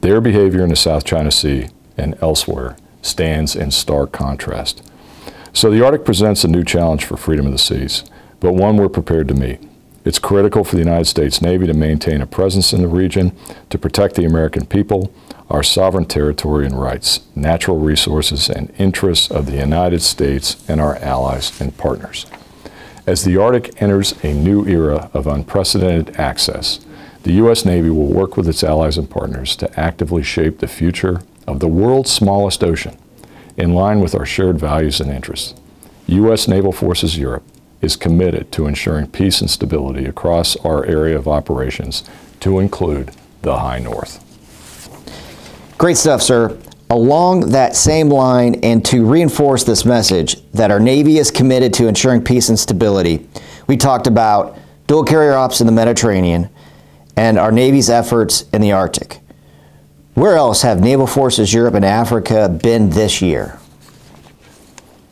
their 0.00 0.22
behavior 0.22 0.62
in 0.62 0.70
the 0.70 0.76
South 0.76 1.04
China 1.04 1.30
Sea 1.30 1.68
and 1.98 2.16
elsewhere 2.22 2.74
stands 3.06 3.56
in 3.56 3.70
stark 3.70 4.12
contrast. 4.12 4.82
So 5.52 5.70
the 5.70 5.84
Arctic 5.84 6.04
presents 6.04 6.44
a 6.44 6.48
new 6.48 6.64
challenge 6.64 7.04
for 7.04 7.16
freedom 7.16 7.46
of 7.46 7.52
the 7.52 7.58
seas, 7.58 8.04
but 8.40 8.52
one 8.52 8.76
we're 8.76 8.88
prepared 8.88 9.28
to 9.28 9.34
meet. 9.34 9.60
It's 10.04 10.18
critical 10.18 10.62
for 10.62 10.76
the 10.76 10.82
United 10.82 11.06
States 11.06 11.42
Navy 11.42 11.66
to 11.66 11.74
maintain 11.74 12.20
a 12.20 12.26
presence 12.26 12.72
in 12.72 12.82
the 12.82 12.88
region 12.88 13.34
to 13.70 13.78
protect 13.78 14.14
the 14.14 14.24
American 14.24 14.66
people, 14.66 15.12
our 15.50 15.62
sovereign 15.62 16.04
territory 16.04 16.66
and 16.66 16.80
rights, 16.80 17.20
natural 17.34 17.78
resources, 17.78 18.48
and 18.48 18.72
interests 18.78 19.30
of 19.30 19.46
the 19.46 19.56
United 19.56 20.02
States 20.02 20.64
and 20.68 20.80
our 20.80 20.96
allies 20.96 21.60
and 21.60 21.76
partners. 21.76 22.26
As 23.06 23.24
the 23.24 23.36
Arctic 23.36 23.80
enters 23.80 24.14
a 24.22 24.32
new 24.32 24.66
era 24.66 25.10
of 25.12 25.26
unprecedented 25.26 26.16
access, 26.16 26.84
the 27.22 27.32
U.S. 27.34 27.64
Navy 27.64 27.90
will 27.90 28.06
work 28.06 28.36
with 28.36 28.48
its 28.48 28.62
allies 28.62 28.98
and 28.98 29.10
partners 29.10 29.56
to 29.56 29.80
actively 29.80 30.22
shape 30.22 30.58
the 30.58 30.68
future 30.68 31.20
of 31.46 31.60
the 31.60 31.68
world's 31.68 32.10
smallest 32.10 32.62
ocean 32.62 32.98
in 33.56 33.74
line 33.74 34.00
with 34.00 34.14
our 34.14 34.26
shared 34.26 34.58
values 34.58 35.00
and 35.00 35.10
interests. 35.10 35.54
U.S. 36.06 36.46
Naval 36.46 36.72
Forces 36.72 37.18
Europe 37.18 37.44
is 37.80 37.96
committed 37.96 38.50
to 38.52 38.66
ensuring 38.66 39.06
peace 39.08 39.40
and 39.40 39.50
stability 39.50 40.04
across 40.04 40.56
our 40.56 40.84
area 40.86 41.16
of 41.16 41.28
operations, 41.28 42.04
to 42.40 42.58
include 42.58 43.10
the 43.42 43.58
High 43.58 43.78
North. 43.78 44.22
Great 45.78 45.96
stuff, 45.96 46.22
sir. 46.22 46.58
Along 46.88 47.50
that 47.50 47.74
same 47.74 48.08
line, 48.08 48.56
and 48.62 48.84
to 48.86 49.04
reinforce 49.04 49.64
this 49.64 49.84
message 49.84 50.40
that 50.52 50.70
our 50.70 50.78
Navy 50.78 51.18
is 51.18 51.30
committed 51.30 51.74
to 51.74 51.88
ensuring 51.88 52.22
peace 52.22 52.48
and 52.48 52.58
stability, 52.58 53.28
we 53.66 53.76
talked 53.76 54.06
about 54.06 54.56
dual 54.86 55.02
carrier 55.02 55.34
ops 55.34 55.60
in 55.60 55.66
the 55.66 55.72
Mediterranean 55.72 56.48
and 57.16 57.38
our 57.38 57.50
Navy's 57.50 57.90
efforts 57.90 58.44
in 58.52 58.60
the 58.60 58.72
Arctic. 58.72 59.20
Where 60.16 60.36
else 60.36 60.62
have 60.62 60.80
Naval 60.80 61.06
Forces 61.06 61.52
Europe 61.52 61.74
and 61.74 61.84
Africa 61.84 62.48
been 62.48 62.88
this 62.88 63.20
year? 63.20 63.58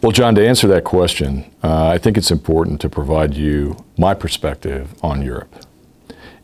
Well, 0.00 0.12
John, 0.12 0.34
to 0.37 0.49
answer 0.49 0.66
that 0.68 0.84
question, 0.84 1.44
uh, 1.62 1.88
I 1.88 1.99
think 1.99 2.16
it's 2.16 2.30
important 2.30 2.80
to 2.80 2.88
provide 2.88 3.34
you 3.34 3.76
my 3.99 4.14
perspective 4.14 4.94
on 5.02 5.20
Europe. 5.20 5.66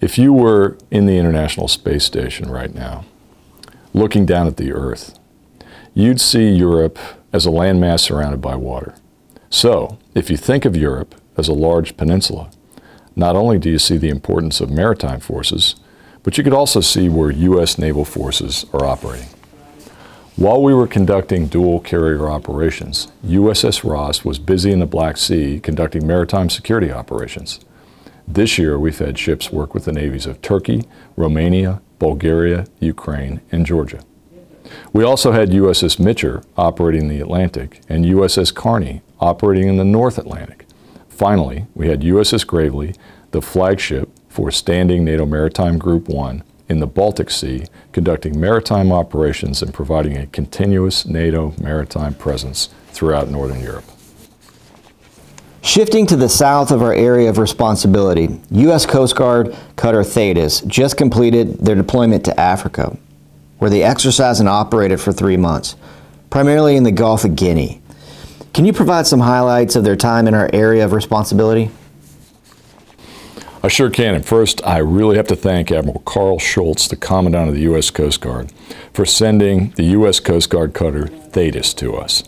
If 0.03 0.19
you 0.19 0.35
were 0.35 0.77
in 0.91 1.07
the 1.07 1.17
International 1.17 1.69
Space 1.69 2.05
Station 2.05 2.51
right 2.51 2.75
now, 2.75 3.07
looking 3.95 4.27
down 4.27 4.47
at 4.47 4.59
the 4.59 4.73
Earth, 4.73 5.19
you'd 5.95 6.21
see 6.21 6.51
Europe 6.51 6.99
as 7.33 7.47
a 7.47 7.51
landmass 7.51 8.01
surrounded 8.01 8.43
by 8.43 8.57
water. 8.57 8.95
So, 9.49 9.97
if 10.15 10.29
you 10.29 10.37
think 10.37 10.67
of 10.67 10.77
Europe 10.77 11.15
as 11.39 11.49
a 11.49 11.55
large 11.55 11.97
peninsula, 11.97 12.51
not 13.17 13.37
only 13.37 13.59
do 13.59 13.71
you 13.71 13.79
see 13.79 13.97
the 13.97 14.11
importance 14.11 14.61
of 14.61 14.69
maritime 14.71 15.21
forces, 15.21 15.77
but 16.23 16.37
you 16.37 16.45
could 16.45 16.53
also 16.53 16.81
see 16.81 17.09
where 17.09 17.31
U.S. 17.31 17.79
naval 17.79 18.05
forces 18.05 18.67
are 18.73 18.85
operating. 18.85 19.29
While 20.37 20.63
we 20.63 20.73
were 20.73 20.87
conducting 20.87 21.49
dual 21.49 21.81
carrier 21.81 22.31
operations, 22.31 23.09
USS 23.27 23.89
Ross 23.89 24.25
was 24.25 24.39
busy 24.39 24.73
in 24.73 24.79
the 24.79 24.87
Black 24.87 25.17
Sea 25.17 25.61
conducting 25.61 26.07
maritime 26.07 26.49
security 26.49 26.91
operations. 26.91 27.61
This 28.27 28.59
year, 28.59 28.79
we've 28.79 28.99
had 28.99 29.19
ships 29.19 29.51
work 29.51 29.75
with 29.75 29.85
the 29.85 29.93
navies 29.93 30.25
of 30.25 30.41
Turkey, 30.41 30.85
Romania, 31.17 31.83
Bulgaria, 31.99 32.67
Ukraine, 32.79 33.41
and 33.51 33.67
Georgia. 33.67 34.03
We 34.93 35.05
also 35.05 35.33
had 35.33 35.51
USS 35.51 35.99
Mitchell 35.99 36.43
operating 36.57 37.03
in 37.03 37.09
the 37.09 37.21
Atlantic 37.21 37.81
and 37.89 38.05
USS 38.05 38.55
Carney 38.55 39.03
operating 39.19 39.69
in 39.69 39.77
the 39.77 39.85
North 39.85 40.17
Atlantic. 40.17 40.65
Finally, 41.09 41.67
we 41.75 41.89
had 41.89 42.03
USS 42.03 42.47
Gravely, 42.47 42.95
the 43.33 43.43
flagship 43.43 44.09
for 44.31 44.51
Standing 44.51 45.05
NATO 45.05 45.27
Maritime 45.27 45.77
Group 45.77 46.09
1 46.09 46.43
in 46.71 46.79
the 46.79 46.87
Baltic 46.87 47.31
Sea, 47.31 47.65
conducting 47.93 48.41
maritime 48.41 48.93
operations 48.93 49.61
and 49.61 49.75
providing 49.75 50.17
a 50.17 50.29
continuous 50.29 51.05
NATO 51.05 51.53
maritime 51.61 52.15
presence 52.15 52.71
throughout 52.93 53.29
Northern 53.29 53.61
Europe. 53.61 53.85
Shifting 55.63 56.07
to 56.07 56.17
the 56.17 56.29
south 56.29 56.71
of 56.71 56.81
our 56.81 56.95
area 56.95 57.29
of 57.29 57.39
responsibility, 57.39 58.41
U.S. 58.51 58.87
Coast 58.87 59.17
Guard 59.17 59.55
Cutter 59.77 60.05
Thetis 60.05 60.61
just 60.63 60.97
completed 60.97 61.59
their 61.59 61.75
deployment 61.75 62.25
to 62.25 62.41
Africa, 62.41 62.97
where 63.59 63.69
they 63.69 63.83
exercised 63.83 64.41
and 64.41 64.49
operated 64.49 65.01
for 65.01 65.13
three 65.13 65.37
months, 65.37 65.75
primarily 66.31 66.77
in 66.77 66.85
the 66.85 66.93
Gulf 66.93 67.25
of 67.25 67.35
Guinea. 67.35 67.83
Can 68.55 68.65
you 68.65 68.73
provide 68.73 69.07
some 69.07 69.21
highlights 69.21 69.77
of 69.77 69.85
their 69.85 69.97
time 69.97 70.27
in 70.27 70.35
our 70.35 70.49
area 70.53 70.85
of 70.85 70.93
responsibility? 70.93 71.71
I 73.63 73.69
sure 73.69 73.91
can. 73.91 74.15
And 74.15 74.25
first, 74.25 74.65
I 74.65 74.79
really 74.79 75.17
have 75.17 75.27
to 75.29 75.37
thank 75.37 75.71
Admiral 75.71 76.01
Karl 76.07 76.39
Schultz, 76.39 76.89
the 76.89 76.97
Commandant 76.97 77.51
of 77.51 77.55
the 77.55 77.63
U.S. 77.63 77.91
Coast 77.91 78.23
Guard, 78.23 78.53
for 78.95 79.05
sending 79.05 79.71
the 79.73 79.83
U.S. 79.85 80.19
Coast 80.19 80.49
Guard 80.49 80.73
cutter 80.73 81.09
Thetis 81.09 81.75
to 81.75 81.95
us. 81.95 82.25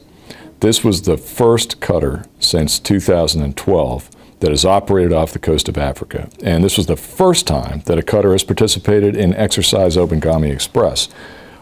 This 0.61 0.85
was 0.85 1.03
the 1.03 1.17
first 1.17 1.81
cutter 1.81 2.27
since 2.39 2.79
2012 2.79 4.11
that 4.41 4.51
has 4.51 4.67
operated 4.67 5.13
off 5.13 5.33
the 5.33 5.39
coast 5.39 5.69
of 5.71 5.79
Africa. 5.79 6.29
And 6.43 6.63
this 6.63 6.77
was 6.77 6.87
the 6.87 6.97
first 6.97 7.47
time 7.47 7.81
that 7.87 7.99
a 7.99 8.03
cutter 8.03 8.33
has 8.33 8.45
participated 8.45 9.17
in 9.17 9.33
Exercise 9.35 9.97
Obangame 9.97 10.53
Express, 10.53 11.07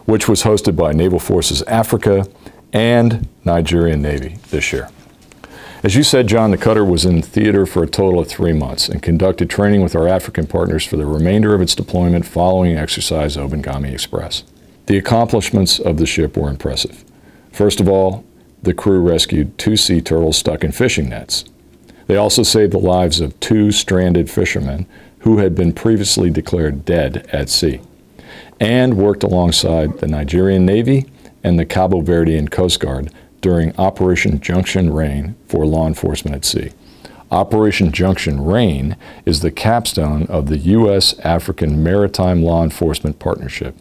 which 0.05 0.27
was 0.27 0.43
hosted 0.43 0.75
by 0.75 0.91
Naval 0.91 1.19
Forces 1.19 1.61
Africa 1.63 2.27
and 2.73 3.27
Nigerian 3.45 4.01
Navy 4.01 4.37
this 4.49 4.73
year. 4.73 4.89
As 5.83 5.95
you 5.95 6.03
said, 6.03 6.27
John, 6.27 6.51
the 6.51 6.59
cutter 6.59 6.85
was 6.85 7.05
in 7.05 7.23
theater 7.23 7.65
for 7.65 7.81
a 7.81 7.87
total 7.87 8.19
of 8.19 8.27
three 8.27 8.53
months 8.53 8.87
and 8.87 9.01
conducted 9.01 9.49
training 9.49 9.81
with 9.81 9.95
our 9.95 10.07
African 10.07 10.45
partners 10.45 10.85
for 10.85 10.95
the 10.95 11.07
remainder 11.07 11.55
of 11.55 11.61
its 11.61 11.73
deployment 11.73 12.27
following 12.27 12.77
exercise 12.77 13.35
Obangame 13.35 13.91
Express. 13.91 14.43
The 14.85 14.99
accomplishments 14.99 15.79
of 15.79 15.97
the 15.97 16.05
ship 16.05 16.37
were 16.37 16.51
impressive. 16.51 17.03
First 17.51 17.79
of 17.79 17.89
all, 17.89 18.23
the 18.61 18.75
crew 18.75 19.01
rescued 19.01 19.57
two 19.57 19.75
sea 19.75 20.01
turtles 20.01 20.37
stuck 20.37 20.63
in 20.63 20.71
fishing 20.71 21.09
nets. 21.09 21.45
They 22.05 22.15
also 22.15 22.43
saved 22.43 22.73
the 22.73 22.77
lives 22.77 23.19
of 23.19 23.39
two 23.39 23.71
stranded 23.71 24.29
fishermen 24.29 24.85
who 25.19 25.39
had 25.39 25.55
been 25.55 25.73
previously 25.73 26.29
declared 26.29 26.85
dead 26.85 27.27
at 27.33 27.49
sea, 27.49 27.81
and 28.59 28.97
worked 28.97 29.23
alongside 29.23 29.97
the 29.97 30.07
Nigerian 30.07 30.63
Navy 30.63 31.07
and 31.43 31.57
the 31.57 31.65
Cabo 31.65 32.01
Verdean 32.01 32.51
Coast 32.51 32.79
Guard 32.79 33.11
during 33.41 33.75
Operation 33.77 34.39
Junction 34.39 34.93
Rain 34.93 35.35
for 35.47 35.65
law 35.65 35.87
enforcement 35.87 36.35
at 36.35 36.45
sea. 36.45 36.71
Operation 37.31 37.91
Junction 37.91 38.43
Rain 38.43 38.97
is 39.25 39.39
the 39.39 39.51
capstone 39.51 40.27
of 40.27 40.47
the 40.47 40.57
U.S. 40.57 41.17
African 41.19 41.81
Maritime 41.81 42.43
Law 42.43 42.63
Enforcement 42.63 43.19
Partnership, 43.19 43.75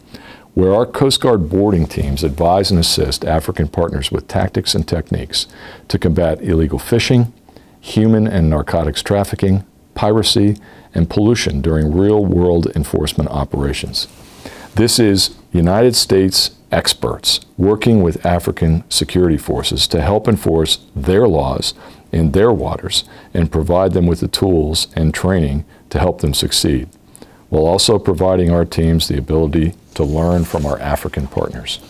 where 0.55 0.75
our 0.75 0.87
Coast 0.87 1.21
Guard 1.21 1.49
boarding 1.49 1.87
teams 1.87 2.23
advise 2.23 2.71
and 2.71 2.79
assist 2.79 3.25
African 3.25 3.69
partners 3.69 4.13
with 4.13 4.29
tactics 4.29 4.75
and 4.75 4.87
techniques 4.87 5.47
to 5.89 5.99
combat 5.99 6.41
illegal 6.43 6.79
fishing, 6.79 7.33
human 7.81 8.27
and 8.27 8.49
narcotics 8.49 9.03
trafficking, 9.03 9.65
piracy, 9.95 10.57
and 10.95 11.11
pollution 11.11 11.61
during 11.61 11.93
real 11.93 12.25
world 12.25 12.67
enforcement 12.77 13.31
operations. 13.31 14.07
This 14.75 14.99
is 14.99 15.35
United 15.53 15.97
States 15.97 16.53
experts 16.73 17.41
working 17.57 18.03
with 18.03 18.25
African 18.25 18.85
security 18.91 19.37
forces 19.37 19.87
to 19.89 20.01
help 20.01 20.29
enforce 20.29 20.79
their 20.95 21.27
laws 21.27 21.75
in 22.13 22.33
their 22.33 22.53
waters 22.53 23.05
and 23.35 23.53
provide 23.53 23.93
them 23.93 24.07
with 24.07 24.21
the 24.21 24.29
tools 24.29 24.89
and 24.95 25.15
training 25.15 25.65
to 25.91 25.99
help 25.99 26.21
them 26.21 26.35
succeed, 26.35 26.89
while 27.49 27.67
also 27.67 27.99
providing 27.99 28.51
our 28.51 28.65
teams 28.65 29.09
the 29.09 29.19
ability 29.19 29.75
to 29.95 30.05
learn 30.05 30.45
from 30.45 30.67
our 30.67 30.79
African 30.81 31.27
partners. 31.27 31.81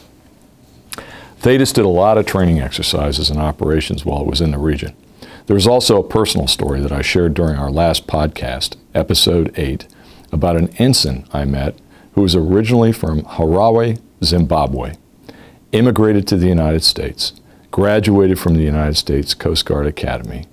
Thetis 1.38 1.72
did 1.72 1.84
a 1.84 1.88
lot 1.88 2.18
of 2.18 2.26
training 2.26 2.60
exercises 2.60 3.30
and 3.30 3.40
operations 3.40 4.04
while 4.04 4.20
it 4.20 4.26
was 4.26 4.42
in 4.42 4.50
the 4.50 4.58
region. 4.58 4.94
There 5.46 5.54
was 5.54 5.66
also 5.66 5.98
a 5.98 6.06
personal 6.06 6.46
story 6.46 6.80
that 6.80 6.92
I 6.92 7.02
shared 7.02 7.34
during 7.34 7.56
our 7.56 7.70
last 7.70 8.06
podcast, 8.06 8.76
episode 8.94 9.52
8, 9.58 9.86
about 10.32 10.56
an 10.56 10.68
ensign 10.76 11.26
I 11.32 11.44
met 11.44 11.76
who 12.12 12.22
was 12.22 12.36
originally 12.36 12.92
from 12.92 13.22
Harare, 13.22 13.98
Zimbabwe, 14.22 14.94
immigrated 15.72 16.26
to 16.28 16.36
the 16.36 16.48
United 16.48 16.82
States, 16.82 17.32
graduated 17.70 18.38
from 18.38 18.54
the 18.54 18.62
United 18.62 18.96
States 18.96 19.34
Coast 19.34 19.64
Guard 19.64 19.86
Academy, 19.86 20.46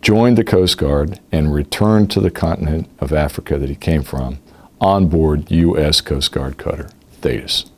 joined 0.00 0.36
the 0.36 0.44
Coast 0.44 0.78
Guard, 0.78 1.20
and 1.30 1.54
returned 1.54 2.10
to 2.10 2.20
the 2.20 2.30
continent 2.30 2.88
of 2.98 3.12
Africa 3.12 3.58
that 3.58 3.68
he 3.68 3.76
came 3.76 4.02
from 4.02 4.38
on 4.80 5.06
board 5.06 5.50
U.S. 5.50 6.00
Coast 6.00 6.32
Guard 6.32 6.58
cutter 6.58 6.90
Thetis. 7.20 7.70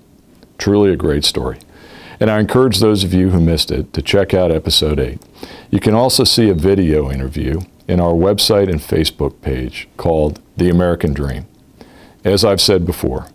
Truly 0.57 0.91
a 0.91 0.97
great 0.97 1.25
story. 1.25 1.59
And 2.19 2.31
I 2.31 2.41
encourage 2.41 2.79
those 2.79 3.05
of 3.05 3.13
you 3.13 3.31
who 3.31 3.41
missed 3.41 3.71
it 3.71 3.93
to 3.93 4.01
check 4.01 4.33
out 4.33 4.51
episode 4.51 4.99
8. 4.99 5.21
You 5.71 5.81
can 5.81 5.95
also 5.95 6.25
see 6.25 6.49
a 6.49 6.55
video 6.55 7.11
interview 7.11 7.61
in 7.87 8.01
our 8.01 8.15
website 8.15 8.71
and 8.71 8.81
Facebook 8.81 9.43
page 9.43 9.89
called 9.97 10.41
The 10.57 10.71
American 10.71 11.13
Dream. 11.13 11.47
as 12.25 12.45
I've 12.45 12.61
said 12.61 12.87
before, 12.87 13.27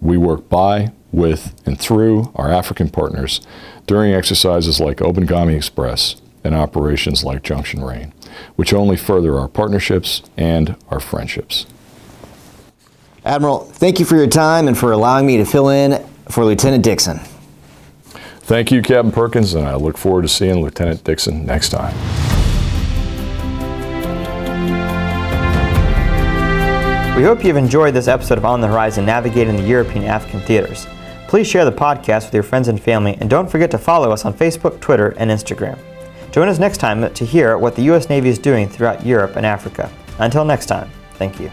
we 0.00 0.16
work 0.16 0.48
by, 0.48 0.92
with, 1.14 1.54
and 1.66 1.78
through 1.78 2.32
our 2.34 2.50
African 2.50 2.88
partners 2.88 3.40
during 3.86 4.12
exercises 4.12 4.80
like 4.80 4.98
Obangame 4.98 5.56
Express 5.56 6.16
and 6.42 6.54
operations 6.54 7.24
like 7.24 7.42
Junction 7.42 7.82
Rain, 7.82 8.12
which 8.56 8.74
only 8.74 8.96
further 8.96 9.38
our 9.38 9.48
partnerships 9.48 10.22
and 10.36 10.76
our 10.90 11.00
friendships. 11.00 11.66
Admiral, 13.24 13.60
thank 13.60 13.98
you 13.98 14.04
for 14.04 14.16
your 14.16 14.26
time 14.26 14.68
and 14.68 14.76
for 14.76 14.92
allowing 14.92 15.26
me 15.26 15.38
to 15.38 15.44
fill 15.44 15.70
in 15.70 16.04
for 16.28 16.44
Lieutenant 16.44 16.84
Dixon. 16.84 17.20
Thank 18.40 18.70
you, 18.70 18.82
Captain 18.82 19.10
Perkins, 19.10 19.54
and 19.54 19.66
I 19.66 19.76
look 19.76 19.96
forward 19.96 20.22
to 20.22 20.28
seeing 20.28 20.60
Lieutenant 20.60 21.02
Dixon 21.02 21.46
next 21.46 21.70
time. 21.70 21.94
We 27.16 27.22
hope 27.22 27.44
you've 27.44 27.56
enjoyed 27.56 27.94
this 27.94 28.08
episode 28.08 28.38
of 28.38 28.44
On 28.44 28.60
the 28.60 28.66
Horizon 28.66 29.06
Navigating 29.06 29.56
the 29.56 29.62
European 29.62 30.04
African 30.04 30.40
Theaters. 30.40 30.86
Please 31.28 31.46
share 31.46 31.64
the 31.64 31.72
podcast 31.72 32.26
with 32.26 32.34
your 32.34 32.42
friends 32.42 32.68
and 32.68 32.80
family, 32.80 33.16
and 33.20 33.28
don't 33.28 33.50
forget 33.50 33.70
to 33.72 33.78
follow 33.78 34.12
us 34.12 34.24
on 34.24 34.34
Facebook, 34.34 34.80
Twitter, 34.80 35.14
and 35.18 35.30
Instagram. 35.30 35.78
Join 36.32 36.48
us 36.48 36.58
next 36.58 36.78
time 36.78 37.12
to 37.12 37.24
hear 37.24 37.58
what 37.58 37.76
the 37.76 37.82
U.S. 37.82 38.08
Navy 38.08 38.28
is 38.28 38.38
doing 38.38 38.68
throughout 38.68 39.04
Europe 39.06 39.36
and 39.36 39.46
Africa. 39.46 39.90
Until 40.18 40.44
next 40.44 40.66
time, 40.66 40.90
thank 41.14 41.40
you. 41.40 41.50